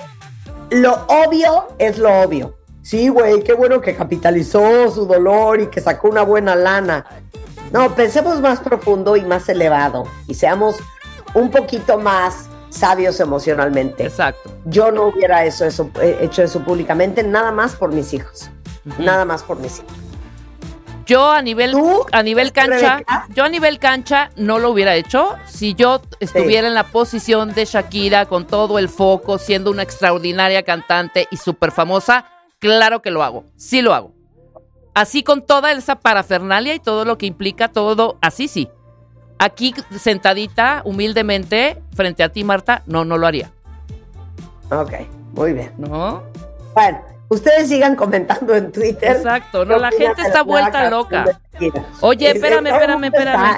lo 0.70 1.06
obvio 1.08 1.68
es 1.78 1.98
lo 1.98 2.22
obvio. 2.22 2.58
Sí, 2.82 3.10
güey, 3.10 3.44
qué 3.44 3.54
bueno 3.54 3.82
que 3.82 3.96
capitalizó 3.96 4.90
su 4.92 5.06
dolor 5.06 5.60
y 5.62 5.68
que 5.68 5.82
sacó 5.82 6.08
una 6.08 6.22
buena 6.22 6.56
lana. 6.56 7.06
No, 7.72 7.94
pensemos 7.96 8.40
más 8.40 8.62
profundo 8.62 9.18
y 9.18 9.26
más 9.26 9.50
elevado 9.50 10.06
y 10.28 10.34
seamos 10.36 10.78
un 11.34 11.52
poquito 11.52 11.98
más 11.98 12.48
sabios 12.70 13.20
emocionalmente. 13.20 14.06
Exacto. 14.06 14.52
Yo 14.66 14.92
no 14.92 15.08
hubiera 15.08 15.46
eso, 15.46 15.66
eso, 15.66 15.90
eh, 16.02 16.20
hecho 16.22 16.44
eso 16.44 16.62
públicamente, 16.62 17.24
nada 17.24 17.52
más 17.52 17.76
por 17.76 17.92
mis 17.92 18.14
hijos. 18.14 18.50
Nada 18.98 19.26
más 19.26 19.44
por 19.44 19.60
mis 19.60 19.80
hijos. 19.80 19.92
Yo 21.06 21.32
a 21.32 21.42
nivel 21.42 21.72
¿Tú, 21.72 22.06
a 22.12 22.22
nivel 22.22 22.52
cancha, 22.52 22.98
Rebeca? 22.98 23.28
yo 23.34 23.46
a 23.46 23.50
nivel 23.50 23.80
cancha 23.80 24.30
no 24.36 24.60
lo 24.60 24.72
hubiera 24.72 24.94
hecho 24.96 25.38
si 25.46 25.74
yo 25.74 26.02
estuviera 26.20 26.68
en 26.68 26.74
la 26.74 26.84
posición 26.84 27.54
de 27.54 27.64
Shakira 27.64 28.26
con 28.26 28.46
todo 28.46 28.78
el 28.78 28.90
foco, 28.90 29.38
siendo 29.38 29.72
una 29.72 29.84
extraordinaria 29.84 30.64
cantante 30.64 31.26
y 31.32 31.38
súper 31.38 31.72
famosa, 31.72 32.26
claro 32.60 33.02
que 33.02 33.10
lo 33.10 33.24
hago, 33.24 33.46
sí 33.56 33.82
lo 33.82 33.94
hago. 33.94 34.14
Así 34.94 35.24
con 35.24 35.46
toda 35.46 35.72
esa 35.72 35.96
parafernalia 35.96 36.76
y 36.76 36.80
todo 36.80 37.06
lo 37.06 37.18
que 37.18 37.26
implica 37.26 37.70
todo, 37.70 38.18
así 38.22 38.50
sí. 38.50 38.68
Aquí 39.40 39.74
sentadita, 40.00 40.82
humildemente, 40.84 41.82
frente 41.96 42.24
a 42.24 42.30
ti, 42.30 42.44
Marta, 42.44 42.84
no, 42.88 43.06
no 43.06 43.18
lo 43.18 43.28
haría. 43.28 43.52
Ok, 44.72 44.94
muy 45.34 45.54
bien. 45.54 45.72
¿No? 45.78 46.24
Bueno, 46.74 47.02
ustedes 47.30 47.70
sigan 47.70 47.96
comentando 47.96 48.56
en 48.56 48.72
Twitter. 48.72 49.16
Exacto, 49.18 49.64
no, 49.66 49.78
la 49.78 49.92
gente 49.92 50.22
está 50.24 50.42
vuelta 50.44 50.90
loca. 50.90 51.26
Oye, 52.02 52.30
Es- 52.30 52.36
espérame, 52.36 52.68
espérame, 52.68 53.04
espérame. 53.06 53.58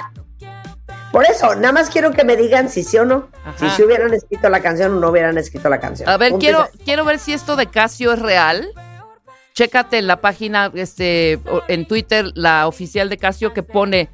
Por 1.12 1.24
eso, 1.24 1.56
nada 1.56 1.72
más 1.72 1.90
quiero 1.90 2.12
que 2.12 2.22
me 2.24 2.36
digan 2.36 2.68
si 2.68 2.84
sí 2.84 2.96
o 2.98 3.04
no. 3.04 3.28
Ajá. 3.44 3.58
Si 3.58 3.68
se 3.70 3.84
hubieran 3.84 4.14
escrito 4.14 4.48
la 4.48 4.60
canción 4.62 4.92
o 4.96 5.00
no 5.00 5.08
hubieran 5.08 5.36
escrito 5.38 5.68
la 5.68 5.80
canción. 5.80 6.08
A 6.08 6.16
ver, 6.16 6.34
quiero, 6.34 6.68
quiero 6.84 7.04
ver 7.04 7.18
si 7.18 7.32
esto 7.32 7.56
de 7.56 7.66
Casio 7.66 8.12
es 8.12 8.20
real. 8.20 8.68
Chécate 9.54 9.98
en 9.98 10.06
la 10.06 10.20
página, 10.20 10.70
este, 10.74 11.40
en 11.66 11.86
Twitter, 11.88 12.26
la 12.34 12.68
oficial 12.68 13.08
de 13.08 13.16
Casio 13.18 13.52
que 13.52 13.64
pone 13.64 14.08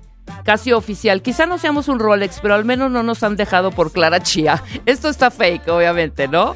Casio 0.44 0.76
oficial. 0.78 1.22
Quizá 1.22 1.46
no 1.46 1.58
seamos 1.58 1.88
un 1.88 1.98
Rolex, 1.98 2.40
pero 2.40 2.54
al 2.54 2.64
menos 2.64 2.90
no 2.90 3.02
nos 3.02 3.22
han 3.22 3.36
dejado 3.36 3.70
por 3.70 3.92
Clara 3.92 4.20
Chía. 4.20 4.62
Esto 4.86 5.08
está 5.08 5.30
fake, 5.30 5.68
obviamente, 5.68 6.28
¿no? 6.28 6.54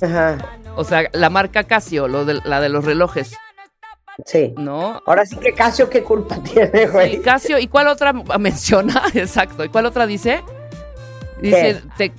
Ajá, 0.00 0.38
O 0.76 0.84
sea, 0.84 1.04
la 1.12 1.28
marca 1.30 1.64
Casio, 1.64 2.08
lo 2.08 2.24
de, 2.24 2.40
la 2.44 2.60
de 2.60 2.68
los 2.70 2.84
relojes, 2.84 3.32
sí. 4.24 4.54
¿no? 4.56 5.02
Ahora 5.06 5.26
sí 5.26 5.36
que 5.36 5.52
Casio, 5.54 5.90
¿qué 5.90 6.02
culpa 6.02 6.36
tiene, 6.42 6.86
güey? 6.86 7.20
Casio, 7.20 7.58
¿y 7.58 7.66
cuál 7.68 7.88
otra 7.88 8.12
menciona? 8.38 9.02
Exacto. 9.14 9.64
¿Y 9.64 9.68
cuál 9.68 9.86
otra 9.86 10.06
dice? 10.06 10.42
Dice, 11.42 11.82
te, 11.96 12.12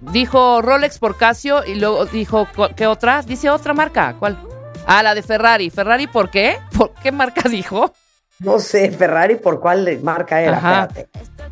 Dijo 0.00 0.60
Rolex 0.62 0.98
por 0.98 1.16
Casio 1.16 1.64
y 1.64 1.74
luego 1.76 2.04
dijo, 2.06 2.46
¿cu- 2.54 2.68
¿qué 2.76 2.86
otra? 2.86 3.22
Dice 3.22 3.50
otra 3.50 3.72
marca. 3.74 4.14
¿Cuál? 4.18 4.38
Ah, 4.86 5.02
la 5.02 5.14
de 5.14 5.22
Ferrari. 5.22 5.70
¿Ferrari 5.70 6.06
por 6.06 6.30
qué? 6.30 6.58
¿Por 6.76 6.92
qué 6.94 7.12
marca 7.12 7.48
dijo? 7.48 7.92
No 8.38 8.58
sé, 8.58 8.90
Ferrari 8.90 9.36
por 9.36 9.60
cuál 9.60 9.98
marca 10.02 10.40
era, 10.42 10.58
Ajá. 10.58 10.88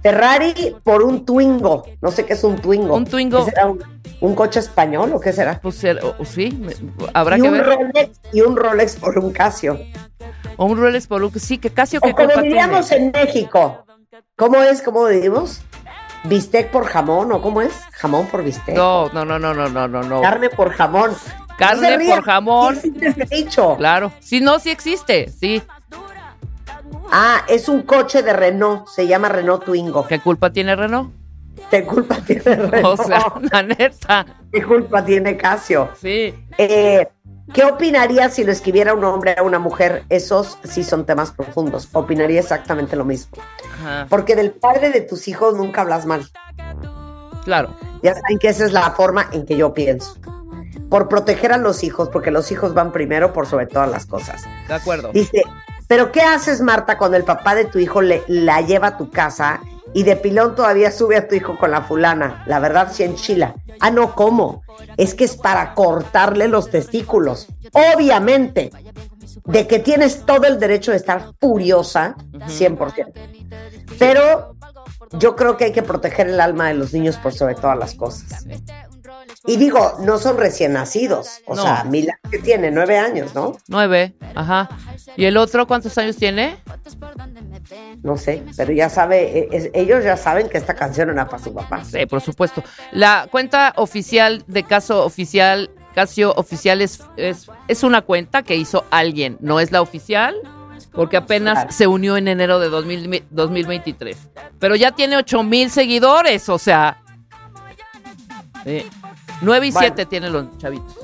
Ferrari 0.02 0.76
por 0.82 1.02
un 1.02 1.24
Twingo. 1.24 1.84
No 2.02 2.10
sé 2.10 2.26
qué 2.26 2.34
es 2.34 2.44
un 2.44 2.56
Twingo. 2.56 2.94
Un 2.94 3.06
Twingo. 3.06 3.44
¿Qué 3.44 3.50
será, 3.52 3.66
un, 3.68 3.82
un 4.20 4.34
coche 4.34 4.60
español 4.60 5.10
o 5.14 5.20
qué 5.20 5.32
será? 5.32 5.58
Pues 5.62 5.82
eh, 5.84 5.96
sí, 6.24 6.50
me- 6.60 6.74
habrá 7.14 7.38
y 7.38 7.40
que 7.42 7.48
un 7.48 7.54
ver. 7.54 7.64
Rolex 7.66 8.20
y 8.32 8.40
un 8.42 8.56
Rolex 8.56 8.96
por 8.96 9.18
un 9.18 9.32
Casio. 9.32 9.78
O 10.56 10.66
un 10.66 10.78
Rolex 10.78 11.06
por 11.06 11.22
un... 11.22 11.32
Sí, 11.40 11.56
que 11.58 11.70
Casio 11.70 12.00
O 12.02 12.12
como 12.14 12.42
diríamos 12.42 12.92
en 12.92 13.10
México. 13.12 13.84
¿Cómo 14.36 14.62
es? 14.62 14.82
¿Cómo 14.82 15.06
decimos? 15.06 15.62
¿Bistec 16.24 16.70
por 16.70 16.84
jamón 16.86 17.32
o 17.32 17.40
cómo 17.42 17.60
es? 17.62 17.72
¿Jamón 17.92 18.26
por 18.26 18.42
bistec? 18.44 18.74
No, 18.76 19.08
no, 19.10 19.24
no, 19.24 19.38
no, 19.38 19.52
no, 19.54 19.68
no, 19.68 19.88
no, 19.88 20.02
no. 20.02 20.20
Carne 20.22 20.48
por 20.50 20.70
jamón. 20.70 21.12
Carne 21.58 21.98
No 21.98 22.14
por 22.16 22.24
jamón. 22.24 22.76
sí 22.76 22.88
existe 22.88 23.08
ese 23.24 23.34
dicho. 23.36 23.76
Claro. 23.76 24.12
Sí, 24.20 24.40
no, 24.40 24.58
sí 24.58 24.70
existe. 24.70 25.28
Sí. 25.30 25.62
Ah, 27.16 27.44
es 27.46 27.68
un 27.68 27.82
coche 27.82 28.24
de 28.24 28.32
Renault. 28.32 28.88
Se 28.88 29.06
llama 29.06 29.28
Renault 29.28 29.64
Twingo. 29.64 30.04
¿Qué 30.08 30.18
culpa 30.18 30.50
tiene 30.50 30.74
Renault? 30.74 31.12
¿Qué 31.70 31.84
culpa 31.84 32.16
tiene 32.16 32.56
Renault? 32.56 32.84
O 33.00 33.04
sea, 33.04 33.32
la 33.52 33.62
neta. 33.62 34.26
¿Qué 34.52 34.64
culpa 34.64 35.04
tiene 35.04 35.36
Casio? 35.36 35.90
Sí. 36.00 36.34
Eh, 36.58 37.06
¿Qué 37.52 37.62
opinaría 37.62 38.28
si 38.30 38.42
lo 38.42 38.50
escribiera 38.50 38.94
un 38.94 39.04
hombre 39.04 39.36
a 39.38 39.44
una 39.44 39.60
mujer? 39.60 40.02
Esos 40.08 40.58
sí 40.64 40.82
son 40.82 41.06
temas 41.06 41.30
profundos. 41.30 41.88
Opinaría 41.92 42.40
exactamente 42.40 42.96
lo 42.96 43.04
mismo. 43.04 43.36
Ajá. 43.74 44.06
Porque 44.10 44.34
del 44.34 44.50
padre 44.50 44.90
de 44.90 45.00
tus 45.00 45.28
hijos 45.28 45.54
nunca 45.54 45.82
hablas 45.82 46.06
mal. 46.06 46.26
Claro. 47.44 47.76
Ya 48.02 48.14
saben 48.14 48.40
que 48.40 48.48
esa 48.48 48.64
es 48.64 48.72
la 48.72 48.90
forma 48.90 49.28
en 49.30 49.46
que 49.46 49.56
yo 49.56 49.72
pienso. 49.72 50.16
Por 50.90 51.08
proteger 51.08 51.52
a 51.52 51.58
los 51.58 51.84
hijos, 51.84 52.08
porque 52.08 52.32
los 52.32 52.50
hijos 52.50 52.74
van 52.74 52.90
primero 52.90 53.32
por 53.32 53.46
sobre 53.46 53.66
todas 53.66 53.88
las 53.88 54.04
cosas. 54.04 54.42
De 54.66 54.74
acuerdo. 54.74 55.12
Dice, 55.12 55.44
pero 55.86 56.12
¿qué 56.12 56.22
haces, 56.22 56.60
Marta, 56.60 56.98
cuando 56.98 57.16
el 57.16 57.24
papá 57.24 57.54
de 57.54 57.66
tu 57.66 57.78
hijo 57.78 58.00
le, 58.00 58.22
la 58.28 58.60
lleva 58.60 58.88
a 58.88 58.96
tu 58.96 59.10
casa 59.10 59.60
y 59.92 60.02
de 60.02 60.16
pilón 60.16 60.54
todavía 60.54 60.90
sube 60.90 61.16
a 61.16 61.28
tu 61.28 61.34
hijo 61.34 61.58
con 61.58 61.70
la 61.70 61.82
fulana? 61.82 62.42
La 62.46 62.58
verdad, 62.58 62.90
sí 62.92 63.02
enchila. 63.02 63.54
Ah, 63.80 63.90
no, 63.90 64.14
¿cómo? 64.14 64.62
Es 64.96 65.14
que 65.14 65.24
es 65.24 65.36
para 65.36 65.74
cortarle 65.74 66.48
los 66.48 66.70
testículos. 66.70 67.48
Obviamente, 67.72 68.70
de 69.44 69.66
que 69.66 69.78
tienes 69.78 70.24
todo 70.24 70.46
el 70.46 70.58
derecho 70.58 70.90
de 70.90 70.96
estar 70.96 71.32
furiosa, 71.40 72.16
100%. 72.32 73.12
Pero 73.98 74.54
yo 75.12 75.36
creo 75.36 75.56
que 75.56 75.64
hay 75.64 75.72
que 75.72 75.82
proteger 75.82 76.28
el 76.28 76.40
alma 76.40 76.68
de 76.68 76.74
los 76.74 76.92
niños 76.92 77.16
por 77.16 77.32
sobre 77.32 77.54
todas 77.54 77.78
las 77.78 77.94
cosas. 77.94 78.46
Y 79.46 79.56
digo, 79.58 79.94
no 80.00 80.18
son 80.18 80.38
recién 80.38 80.72
nacidos. 80.72 81.40
O 81.46 81.54
No. 81.54 81.62
sea, 81.62 81.84
Mila 81.84 82.18
que 82.30 82.38
tiene 82.38 82.70
nueve 82.70 82.98
años, 82.98 83.34
¿no? 83.34 83.56
Nueve. 83.68 84.14
Ajá. 84.34 84.68
¿Y 85.16 85.26
el 85.26 85.36
otro 85.36 85.66
cuántos 85.66 85.96
años 85.98 86.16
tiene? 86.16 86.56
No 88.02 88.16
sé, 88.16 88.42
pero 88.56 88.72
ya 88.72 88.88
sabe, 88.88 89.38
eh, 89.38 89.48
es- 89.52 89.70
ellos 89.74 90.02
ya 90.04 90.16
saben 90.16 90.48
que 90.48 90.58
esta 90.58 90.74
canción 90.74 91.10
era 91.10 91.28
para 91.28 91.42
su 91.42 91.52
papá. 91.52 91.84
Sí, 91.84 92.06
por 92.06 92.20
supuesto. 92.20 92.62
La 92.92 93.28
cuenta 93.30 93.72
oficial 93.76 94.44
de 94.46 94.62
caso 94.64 95.04
oficial, 95.04 95.70
Casio 95.94 96.32
oficial 96.34 96.80
es, 96.82 97.02
es, 97.16 97.46
es 97.68 97.82
una 97.84 98.02
cuenta 98.02 98.42
que 98.42 98.56
hizo 98.56 98.84
alguien, 98.90 99.36
no 99.40 99.60
es 99.60 99.70
la 99.70 99.80
oficial, 99.80 100.34
porque 100.92 101.16
apenas 101.16 101.54
Claro. 101.54 101.72
se 101.72 101.86
unió 101.86 102.16
en 102.16 102.26
enero 102.28 102.58
de 102.58 102.68
2000 102.68 103.24
2023. 103.30 104.16
Pero 104.58 104.74
ya 104.74 104.90
tiene 104.92 105.16
8 105.16 105.42
mil 105.44 105.70
seguidores, 105.70 106.48
o 106.48 106.58
sea. 106.58 107.00
Sí. 108.64 108.86
9 109.40 109.66
y 109.66 109.70
Bueno. 109.72 109.86
7 109.88 110.06
tienen 110.06 110.32
los 110.32 110.46
chavitos. 110.58 110.96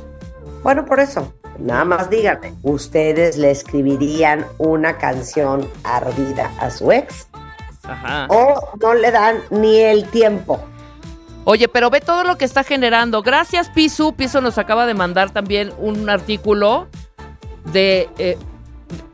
Bueno, 0.62 0.84
por 0.84 1.00
eso, 1.00 1.32
nada 1.58 1.84
más 1.84 2.10
díganme, 2.10 2.54
¿ustedes 2.62 3.36
le 3.38 3.50
escribirían 3.50 4.44
una 4.58 4.98
canción 4.98 5.66
ardida 5.84 6.50
a 6.58 6.70
su 6.70 6.92
ex? 6.92 7.28
Ajá. 7.84 8.26
¿O 8.28 8.76
no 8.80 8.94
le 8.94 9.10
dan 9.10 9.38
ni 9.50 9.78
el 9.78 10.04
tiempo? 10.08 10.60
Oye, 11.44 11.66
pero 11.68 11.88
ve 11.88 12.00
todo 12.02 12.24
lo 12.24 12.36
que 12.36 12.44
está 12.44 12.62
generando. 12.62 13.22
Gracias, 13.22 13.70
Pisu. 13.70 14.12
Pisu 14.12 14.40
nos 14.42 14.58
acaba 14.58 14.84
de 14.86 14.92
mandar 14.94 15.30
también 15.30 15.72
un 15.78 16.10
artículo 16.10 16.86
de, 17.72 18.08
eh, 18.18 18.36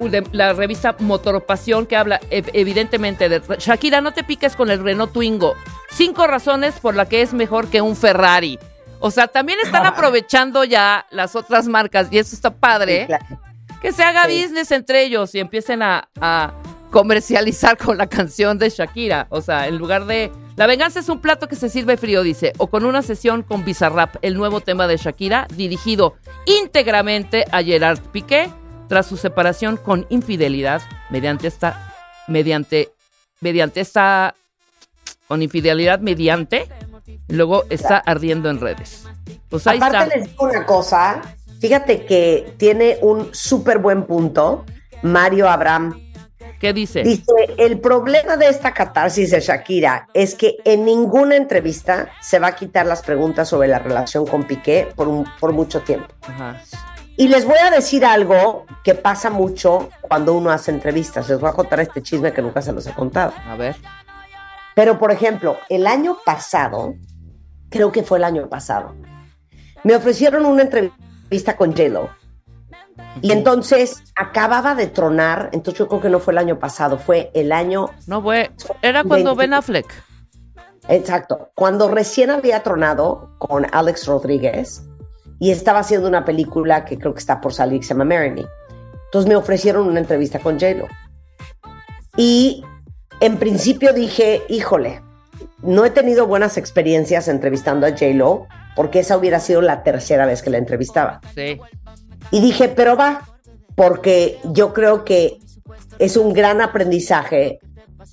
de 0.00 0.26
la 0.32 0.52
revista 0.52 0.96
Motoropasión 0.98 1.86
que 1.86 1.96
habla 1.96 2.18
ev- 2.30 2.50
evidentemente 2.52 3.28
de 3.28 3.40
Shakira, 3.58 4.00
no 4.00 4.12
te 4.12 4.24
piques 4.24 4.56
con 4.56 4.70
el 4.70 4.82
Renault 4.82 5.12
Twingo. 5.12 5.54
Cinco 5.90 6.26
razones 6.26 6.74
por 6.80 6.94
las 6.96 7.08
que 7.08 7.22
es 7.22 7.32
mejor 7.32 7.68
que 7.68 7.80
un 7.80 7.94
Ferrari. 7.94 8.58
O 9.06 9.10
sea, 9.10 9.28
también 9.28 9.58
están 9.62 9.86
aprovechando 9.86 10.64
ya 10.64 11.06
las 11.10 11.36
otras 11.36 11.66
marcas 11.68 12.08
y 12.10 12.18
eso 12.18 12.34
está 12.34 12.50
padre. 12.50 13.02
Sí, 13.02 13.06
claro. 13.06 13.40
Que 13.80 13.92
se 13.92 14.02
haga 14.02 14.24
Sí. 14.26 14.42
business 14.42 14.70
entre 14.72 15.02
ellos 15.04 15.34
y 15.34 15.38
empiecen 15.40 15.82
a, 15.82 16.08
a 16.20 16.52
comercializar 16.90 17.76
con 17.84 17.96
la 17.98 18.08
canción 18.08 18.58
de 18.58 18.70
Shakira. 18.70 19.26
O 19.30 19.40
sea, 19.40 19.68
en 19.68 19.78
lugar 19.78 20.06
de. 20.06 20.32
La 20.56 20.66
venganza 20.66 21.00
es 21.00 21.08
un 21.10 21.20
plato 21.20 21.48
que 21.48 21.54
se 21.56 21.68
sirve 21.68 21.96
frío, 21.98 22.22
dice. 22.22 22.52
O 22.58 22.66
con 22.68 22.84
una 22.84 23.02
sesión 23.02 23.42
con 23.42 23.64
Bizarrap, 23.64 24.16
el 24.22 24.36
nuevo 24.36 24.60
tema 24.60 24.86
de 24.86 24.96
Shakira, 24.96 25.46
dirigido 25.54 26.16
íntegramente 26.46 27.44
a 27.52 27.62
Gerard 27.62 28.00
Piqué 28.10 28.50
tras 28.88 29.06
su 29.06 29.16
separación 29.16 29.76
con 29.76 30.06
infidelidad 30.08 30.80
mediante 31.10 31.46
esta. 31.48 31.92
Mediante. 32.26 32.88
Mediante 33.40 33.80
esta. 33.82 34.34
Con 35.28 35.42
infidelidad 35.42 35.98
mediante. 36.00 36.68
Luego 37.28 37.64
está 37.70 37.98
ardiendo 37.98 38.50
en 38.50 38.60
redes. 38.60 39.04
Pues 39.48 39.66
ahí 39.66 39.76
Aparte 39.78 39.96
está. 40.04 40.16
les 40.16 40.28
digo 40.30 40.44
una 40.44 40.66
cosa, 40.66 41.22
fíjate 41.60 42.04
que 42.04 42.54
tiene 42.56 42.98
un 43.02 43.34
súper 43.34 43.78
buen 43.78 44.04
punto 44.04 44.64
Mario 45.02 45.48
Abraham. 45.48 46.00
¿Qué 46.58 46.72
dice? 46.72 47.02
Dice, 47.02 47.24
el 47.58 47.80
problema 47.80 48.36
de 48.38 48.48
esta 48.48 48.72
catarsis 48.72 49.30
de 49.30 49.40
Shakira 49.40 50.08
es 50.14 50.34
que 50.34 50.56
en 50.64 50.84
ninguna 50.86 51.36
entrevista 51.36 52.08
se 52.22 52.38
va 52.38 52.48
a 52.48 52.56
quitar 52.56 52.86
las 52.86 53.02
preguntas 53.02 53.48
sobre 53.48 53.68
la 53.68 53.78
relación 53.78 54.26
con 54.26 54.44
Piqué 54.44 54.88
por, 54.96 55.06
un- 55.06 55.26
por 55.38 55.52
mucho 55.52 55.80
tiempo. 55.82 56.06
Ajá. 56.26 56.62
Y 57.18 57.28
les 57.28 57.44
voy 57.46 57.56
a 57.58 57.70
decir 57.70 58.04
algo 58.06 58.64
que 58.84 58.94
pasa 58.94 59.28
mucho 59.30 59.90
cuando 60.02 60.32
uno 60.34 60.50
hace 60.50 60.70
entrevistas. 60.70 61.28
Les 61.28 61.38
voy 61.40 61.50
a 61.50 61.52
contar 61.52 61.80
este 61.80 62.02
chisme 62.02 62.32
que 62.32 62.40
nunca 62.42 62.60
se 62.62 62.72
los 62.72 62.86
he 62.86 62.92
contado. 62.92 63.32
A 63.48 63.56
ver. 63.56 63.76
Pero, 64.76 64.98
por 64.98 65.10
ejemplo, 65.10 65.56
el 65.70 65.86
año 65.86 66.18
pasado, 66.22 66.96
creo 67.70 67.92
que 67.92 68.02
fue 68.02 68.18
el 68.18 68.24
año 68.24 68.46
pasado, 68.50 68.94
me 69.84 69.96
ofrecieron 69.96 70.44
una 70.44 70.64
entrevista 70.64 71.56
con 71.56 71.70
J-Lo. 71.70 72.10
Y 73.22 73.32
entonces 73.32 74.04
acababa 74.14 74.74
de 74.74 74.88
tronar, 74.88 75.48
entonces 75.54 75.78
yo 75.78 75.88
creo 75.88 76.02
que 76.02 76.10
no 76.10 76.20
fue 76.20 76.34
el 76.34 76.38
año 76.38 76.58
pasado, 76.58 76.98
fue 76.98 77.30
el 77.32 77.52
año 77.52 77.88
No, 78.06 78.20
fue. 78.20 78.50
Era 78.82 79.02
cuando 79.02 79.34
20. 79.34 79.40
Ben 79.40 79.54
Affleck. 79.54 80.04
Exacto. 80.88 81.52
Cuando 81.54 81.88
recién 81.88 82.30
había 82.30 82.62
tronado 82.62 83.30
con 83.38 83.66
Alex 83.72 84.06
Rodríguez 84.06 84.82
y 85.38 85.52
estaba 85.52 85.78
haciendo 85.78 86.06
una 86.06 86.26
película 86.26 86.84
que 86.84 86.98
creo 86.98 87.14
que 87.14 87.20
está 87.20 87.40
por 87.40 87.54
salir, 87.54 87.80
que 87.80 87.86
se 87.86 87.94
llama 87.94 88.04
Marry 88.04 88.30
Me. 88.30 88.46
Entonces 89.06 89.26
me 89.26 89.36
ofrecieron 89.36 89.88
una 89.88 90.00
entrevista 90.00 90.38
con 90.38 90.60
J-Lo. 90.60 90.86
Y 92.18 92.62
en 93.20 93.38
principio 93.38 93.92
dije, 93.92 94.42
híjole, 94.48 95.02
no 95.62 95.84
he 95.84 95.90
tenido 95.90 96.26
buenas 96.26 96.56
experiencias 96.56 97.28
entrevistando 97.28 97.86
a 97.86 97.90
J-Lo 97.90 98.46
porque 98.74 99.00
esa 99.00 99.16
hubiera 99.16 99.40
sido 99.40 99.62
la 99.62 99.82
tercera 99.82 100.26
vez 100.26 100.42
que 100.42 100.50
la 100.50 100.58
entrevistaba. 100.58 101.20
Sí. 101.34 101.58
Y 102.30 102.40
dije, 102.40 102.68
pero 102.68 102.96
va, 102.96 103.26
porque 103.74 104.38
yo 104.44 104.72
creo 104.72 105.04
que 105.04 105.38
es 105.98 106.16
un 106.16 106.32
gran 106.32 106.60
aprendizaje 106.60 107.60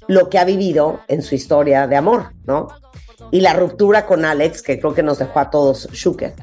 lo 0.08 0.30
que 0.30 0.40
ha 0.40 0.46
vivido 0.46 1.02
en 1.08 1.22
su 1.22 1.36
historia 1.36 1.88
de 1.88 1.96
amor, 1.96 2.34
¿no? 2.46 2.68
Y 3.32 3.42
la 3.42 3.54
ruptura 3.54 4.06
con 4.06 4.26
Alex, 4.26 4.62
que 4.62 4.80
creo 4.80 4.94
que 4.94 5.04
nos 5.04 5.20
dejó 5.20 5.40
a 5.40 5.50
todos 5.50 5.90
shooked. 5.92 6.34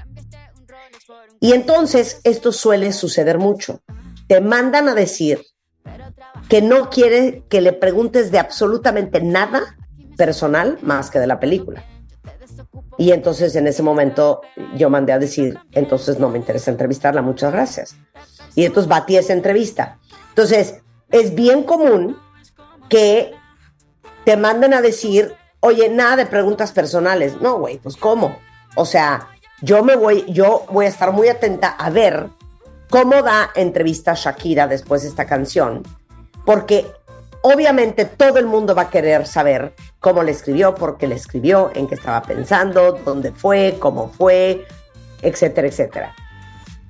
Y 1.41 1.53
entonces 1.53 2.21
esto 2.25 2.53
suele 2.53 2.93
suceder 2.93 3.39
mucho. 3.39 3.83
Te 4.29 4.41
mandan 4.41 4.89
a 4.89 4.95
decir 4.95 5.43
que 6.51 6.61
no 6.61 6.91
quiere 6.91 7.45
que 7.49 7.61
le 7.61 7.73
preguntes 7.73 8.33
de 8.33 8.41
absolutamente 8.41 9.23
nada 9.23 9.77
personal 10.17 10.79
más 10.83 11.09
que 11.09 11.21
de 11.21 11.29
la 11.29 11.39
película. 11.39 11.85
Y 12.99 13.13
entonces 13.13 13.55
en 13.55 13.69
ese 13.69 13.85
momento 13.85 14.43
yo 14.77 14.91
mandé 14.91 15.13
a 15.13 15.19
decir, 15.19 15.59
entonces 15.73 16.19
no 16.19 16.29
me 16.29 16.39
interesa 16.39 16.73
entrevistarla, 16.73 17.23
muchas 17.23 17.53
gracias. 17.53 17.97
Y 18.57 18.65
entonces 18.65 18.89
batí 18.89 19.17
esa 19.17 19.33
entrevista. 19.33 19.99
Entonces, 20.31 20.81
es 21.11 21.35
bien 21.35 21.63
común 21.63 22.19
que 22.89 23.33
te 24.25 24.37
manden 24.37 24.75
a 24.75 24.83
decir, 24.83 25.35
oye, 25.61 25.89
nada 25.89 26.17
de 26.17 26.27
preguntas 26.27 26.73
personales. 26.73 27.41
No, 27.41 27.59
güey, 27.59 27.79
pues 27.79 27.97
¿cómo? 27.97 28.37
O 28.75 28.85
sea, 28.85 29.29
yo 29.63 29.85
me 29.85 29.95
voy, 29.95 30.25
yo 30.29 30.67
voy 30.71 30.87
a 30.87 30.89
estar 30.89 31.13
muy 31.13 31.29
atenta 31.29 31.69
a 31.69 31.91
ver 31.91 32.29
cómo 32.91 33.23
da 33.23 33.51
entrevista 33.55 34.15
Shakira 34.15 34.67
después 34.67 35.03
de 35.03 35.09
esta 35.09 35.27
canción, 35.27 35.85
porque 36.51 36.85
obviamente 37.43 38.05
todo 38.05 38.39
el 38.39 38.47
mundo 38.47 38.75
va 38.75 38.83
a 38.83 38.91
querer 38.91 39.25
saber 39.25 39.73
cómo 40.01 40.25
le 40.25 40.33
escribió, 40.33 40.75
por 40.75 40.99
qué 40.99 41.07
le 41.07 41.15
escribió, 41.15 41.71
en 41.77 41.87
qué 41.87 41.95
estaba 41.95 42.23
pensando, 42.23 42.99
dónde 43.05 43.31
fue, 43.31 43.77
cómo 43.79 44.11
fue, 44.11 44.67
etcétera, 45.23 45.69
etcétera. 45.69 46.17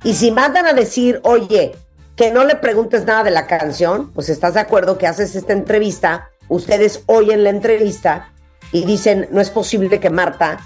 Y 0.03 0.15
si 0.15 0.31
mandan 0.31 0.65
a 0.65 0.73
decir, 0.73 1.21
oye, 1.25 1.77
que 2.17 2.31
no 2.31 2.45
le 2.45 2.57
preguntes 2.57 3.05
nada 3.05 3.23
de 3.23 3.33
la 3.33 3.47
canción, 3.47 4.11
pues 4.15 4.31
estás 4.31 4.55
de 4.55 4.61
acuerdo 4.61 4.97
que 4.97 5.07
haces 5.07 5.37
esta 5.37 5.53
entrevista, 5.53 6.31
ustedes 6.49 7.03
oyen 7.05 7.45
la 7.45 7.51
entrevista 7.51 8.33
y 8.73 8.87
dicen, 8.87 9.29
no 9.31 9.43
es 9.43 9.51
posible 9.51 10.01
que 10.01 10.09
Marta, 10.09 10.59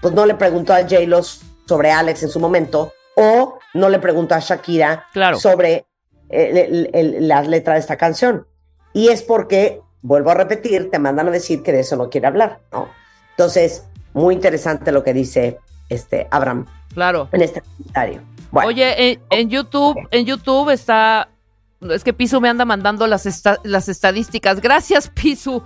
pues 0.00 0.14
no 0.14 0.24
le 0.24 0.36
preguntó 0.36 0.72
a 0.72 0.82
J-Lo 0.82 1.20
sobre 1.66 1.90
Alex 1.90 2.22
en 2.22 2.28
su 2.28 2.38
momento, 2.38 2.92
o 3.16 3.58
no 3.74 3.88
le 3.88 3.98
preguntó 3.98 4.36
a 4.36 4.38
Shakira 4.38 5.04
Claro. 5.12 5.40
sobre 5.40 5.86
el- 6.28 6.90
el- 6.92 7.28
la 7.28 7.42
letra 7.42 7.74
de 7.74 7.80
esta 7.80 7.96
canción. 7.96 8.46
Y 8.92 9.08
es 9.08 9.22
porque, 9.22 9.80
vuelvo 10.02 10.30
a 10.30 10.34
repetir, 10.34 10.90
te 10.90 10.98
mandan 10.98 11.28
a 11.28 11.30
decir 11.30 11.62
que 11.62 11.72
de 11.72 11.80
eso 11.80 11.96
no 11.96 12.08
quiere 12.10 12.26
hablar, 12.26 12.60
¿no? 12.72 12.88
Entonces, 13.30 13.84
muy 14.14 14.34
interesante 14.34 14.92
lo 14.92 15.02
que 15.04 15.12
dice 15.12 15.58
este 15.88 16.26
Abraham 16.30 16.66
Claro. 16.94 17.28
en 17.32 17.42
este 17.42 17.60
comentario. 17.60 18.22
Bueno, 18.50 18.68
Oye, 18.68 19.12
en, 19.12 19.20
en 19.30 19.50
YouTube, 19.50 19.96
en 20.10 20.24
YouTube 20.24 20.70
está. 20.70 21.28
Es 21.90 22.02
que 22.02 22.14
Pisu 22.14 22.40
me 22.40 22.48
anda 22.48 22.64
mandando 22.64 23.06
las, 23.06 23.26
esta- 23.26 23.58
las 23.64 23.88
estadísticas. 23.90 24.60
Gracias, 24.62 25.10
Pisu. 25.10 25.62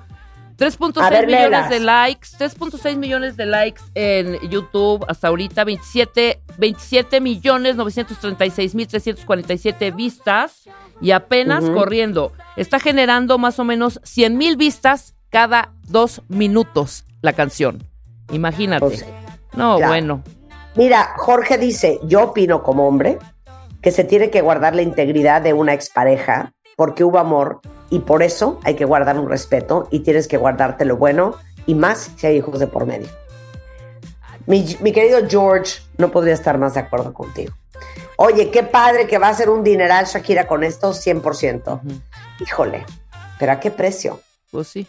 3.6 0.60 1.02
A 1.02 1.08
ver, 1.08 1.26
millones 1.26 1.70
de 1.70 1.80
likes, 1.80 2.28
3.6 2.38 2.96
millones 2.98 3.36
de 3.38 3.46
likes 3.46 3.80
en 3.94 4.38
YouTube 4.50 5.02
hasta 5.08 5.28
ahorita, 5.28 5.64
27, 5.64 6.42
27 6.58 7.20
millones 7.22 7.76
936 7.76 8.74
mil 8.74 8.86
347 8.86 9.90
vistas 9.90 10.68
y 11.00 11.12
apenas 11.12 11.64
corriendo. 11.64 12.32
Está 12.58 12.78
generando 12.78 13.38
más 13.38 13.58
o 13.58 13.64
menos 13.64 14.00
100 14.04 14.36
mil 14.36 14.58
vistas 14.58 15.14
cada 15.30 15.72
dos 15.88 16.20
minutos 16.28 17.06
la 17.22 17.32
canción. 17.32 17.82
Imagínate. 18.30 18.84
Pues, 18.84 19.06
no, 19.54 19.80
bueno. 19.80 20.22
Mira, 20.76 21.14
Jorge 21.16 21.56
dice, 21.56 21.98
yo 22.04 22.24
opino 22.24 22.62
como 22.62 22.86
hombre 22.86 23.18
que 23.80 23.92
se 23.92 24.04
tiene 24.04 24.28
que 24.28 24.42
guardar 24.42 24.76
la 24.76 24.82
integridad 24.82 25.40
de 25.40 25.54
una 25.54 25.72
expareja 25.72 26.52
porque 26.80 27.04
hubo 27.04 27.18
amor 27.18 27.60
y 27.90 27.98
por 27.98 28.22
eso 28.22 28.58
hay 28.64 28.74
que 28.74 28.86
guardar 28.86 29.18
un 29.18 29.28
respeto 29.28 29.86
y 29.90 30.00
tienes 30.00 30.26
que 30.26 30.38
guardarte 30.38 30.86
lo 30.86 30.96
bueno 30.96 31.34
y 31.66 31.74
más 31.74 32.10
si 32.16 32.26
hay 32.26 32.38
hijos 32.38 32.58
de 32.58 32.68
por 32.68 32.86
medio. 32.86 33.06
Mi, 34.46 34.78
mi 34.80 34.90
querido 34.90 35.18
George, 35.28 35.82
no 35.98 36.10
podría 36.10 36.32
estar 36.32 36.56
más 36.56 36.72
de 36.72 36.80
acuerdo 36.80 37.12
contigo. 37.12 37.52
Oye, 38.16 38.50
qué 38.50 38.62
padre 38.62 39.06
que 39.06 39.18
va 39.18 39.28
a 39.28 39.34
ser 39.34 39.50
un 39.50 39.62
dineral 39.62 40.06
Shakira 40.06 40.46
con 40.46 40.64
esto, 40.64 40.94
100%. 40.94 41.82
Ujú. 41.84 42.00
Híjole, 42.40 42.86
pero 43.38 43.52
¿a 43.52 43.60
qué 43.60 43.70
precio? 43.70 44.18
Pues 44.50 44.68
sí. 44.68 44.86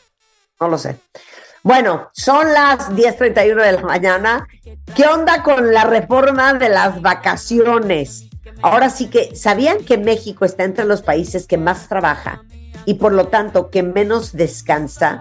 No 0.61 0.69
lo 0.69 0.77
sé. 0.77 0.95
Bueno, 1.61 2.09
son 2.13 2.53
las 2.53 2.89
10.31 2.91 3.65
de 3.65 3.71
la 3.73 3.81
mañana. 3.81 4.47
¿Qué 4.95 5.07
onda 5.07 5.43
con 5.43 5.73
la 5.73 5.83
reforma 5.83 6.53
de 6.53 6.69
las 6.69 7.01
vacaciones? 7.01 8.30
Ahora 8.61 8.89
sí 8.89 9.07
que, 9.07 9.35
¿sabían 9.35 9.79
que 9.79 9.97
México 9.97 10.45
está 10.45 10.63
entre 10.63 10.85
los 10.85 11.01
países 11.01 11.47
que 11.47 11.57
más 11.57 11.87
trabaja 11.87 12.43
y 12.85 12.95
por 12.95 13.11
lo 13.11 13.27
tanto 13.27 13.69
que 13.69 13.83
menos 13.83 14.33
descansa? 14.33 15.19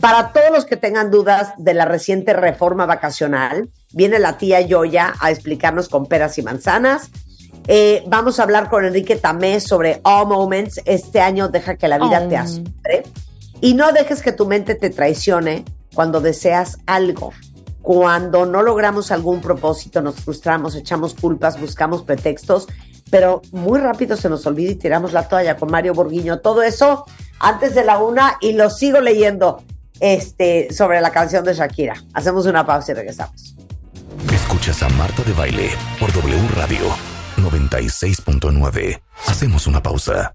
Para 0.00 0.32
todos 0.32 0.50
los 0.50 0.64
que 0.64 0.76
tengan 0.76 1.10
dudas 1.10 1.52
de 1.58 1.74
la 1.74 1.84
reciente 1.84 2.32
reforma 2.32 2.86
vacacional, 2.86 3.68
viene 3.92 4.18
la 4.18 4.38
tía 4.38 4.60
Yoya 4.60 5.12
a 5.20 5.30
explicarnos 5.30 5.88
con 5.88 6.06
peras 6.06 6.38
y 6.38 6.42
manzanas. 6.42 7.10
Eh, 7.68 8.02
vamos 8.06 8.40
a 8.40 8.44
hablar 8.44 8.70
con 8.70 8.84
Enrique 8.84 9.16
Tamés 9.16 9.64
sobre 9.64 10.00
All 10.04 10.26
Moments. 10.26 10.80
Este 10.86 11.20
año 11.20 11.48
deja 11.48 11.76
que 11.76 11.86
la 11.88 11.98
vida 11.98 12.22
Oh. 12.24 12.28
te 12.28 12.36
asombre. 12.36 13.02
Y 13.60 13.74
no 13.74 13.92
dejes 13.92 14.22
que 14.22 14.32
tu 14.32 14.46
mente 14.46 14.74
te 14.74 14.88
traicione 14.88 15.64
cuando 15.94 16.20
deseas 16.20 16.78
algo. 16.86 17.32
Cuando 17.82 18.46
no 18.46 18.62
logramos 18.62 19.10
algún 19.10 19.40
propósito, 19.40 20.02
nos 20.02 20.16
frustramos, 20.16 20.74
echamos 20.74 21.14
culpas, 21.14 21.60
buscamos 21.60 22.02
pretextos, 22.02 22.66
pero 23.10 23.40
muy 23.52 23.80
rápido 23.80 24.16
se 24.16 24.28
nos 24.28 24.46
olvida 24.46 24.72
y 24.72 24.76
tiramos 24.76 25.12
la 25.12 25.28
toalla 25.28 25.56
con 25.56 25.70
Mario 25.70 25.94
Borguiño. 25.94 26.40
Todo 26.40 26.62
eso 26.62 27.06
antes 27.38 27.74
de 27.74 27.84
la 27.84 27.98
una 27.98 28.36
y 28.40 28.52
lo 28.52 28.70
sigo 28.70 29.00
leyendo 29.00 29.62
este, 29.98 30.72
sobre 30.72 31.00
la 31.00 31.10
canción 31.10 31.44
de 31.44 31.54
Shakira. 31.54 31.94
Hacemos 32.14 32.46
una 32.46 32.66
pausa 32.66 32.92
y 32.92 32.94
regresamos. 32.94 33.56
Escuchas 34.32 34.82
a 34.82 34.88
Marta 34.90 35.22
de 35.22 35.32
Baile 35.32 35.70
por 35.98 36.12
W 36.12 36.48
Radio 36.56 36.80
96.9. 37.38 39.00
Hacemos 39.26 39.66
una 39.66 39.82
pausa. 39.82 40.28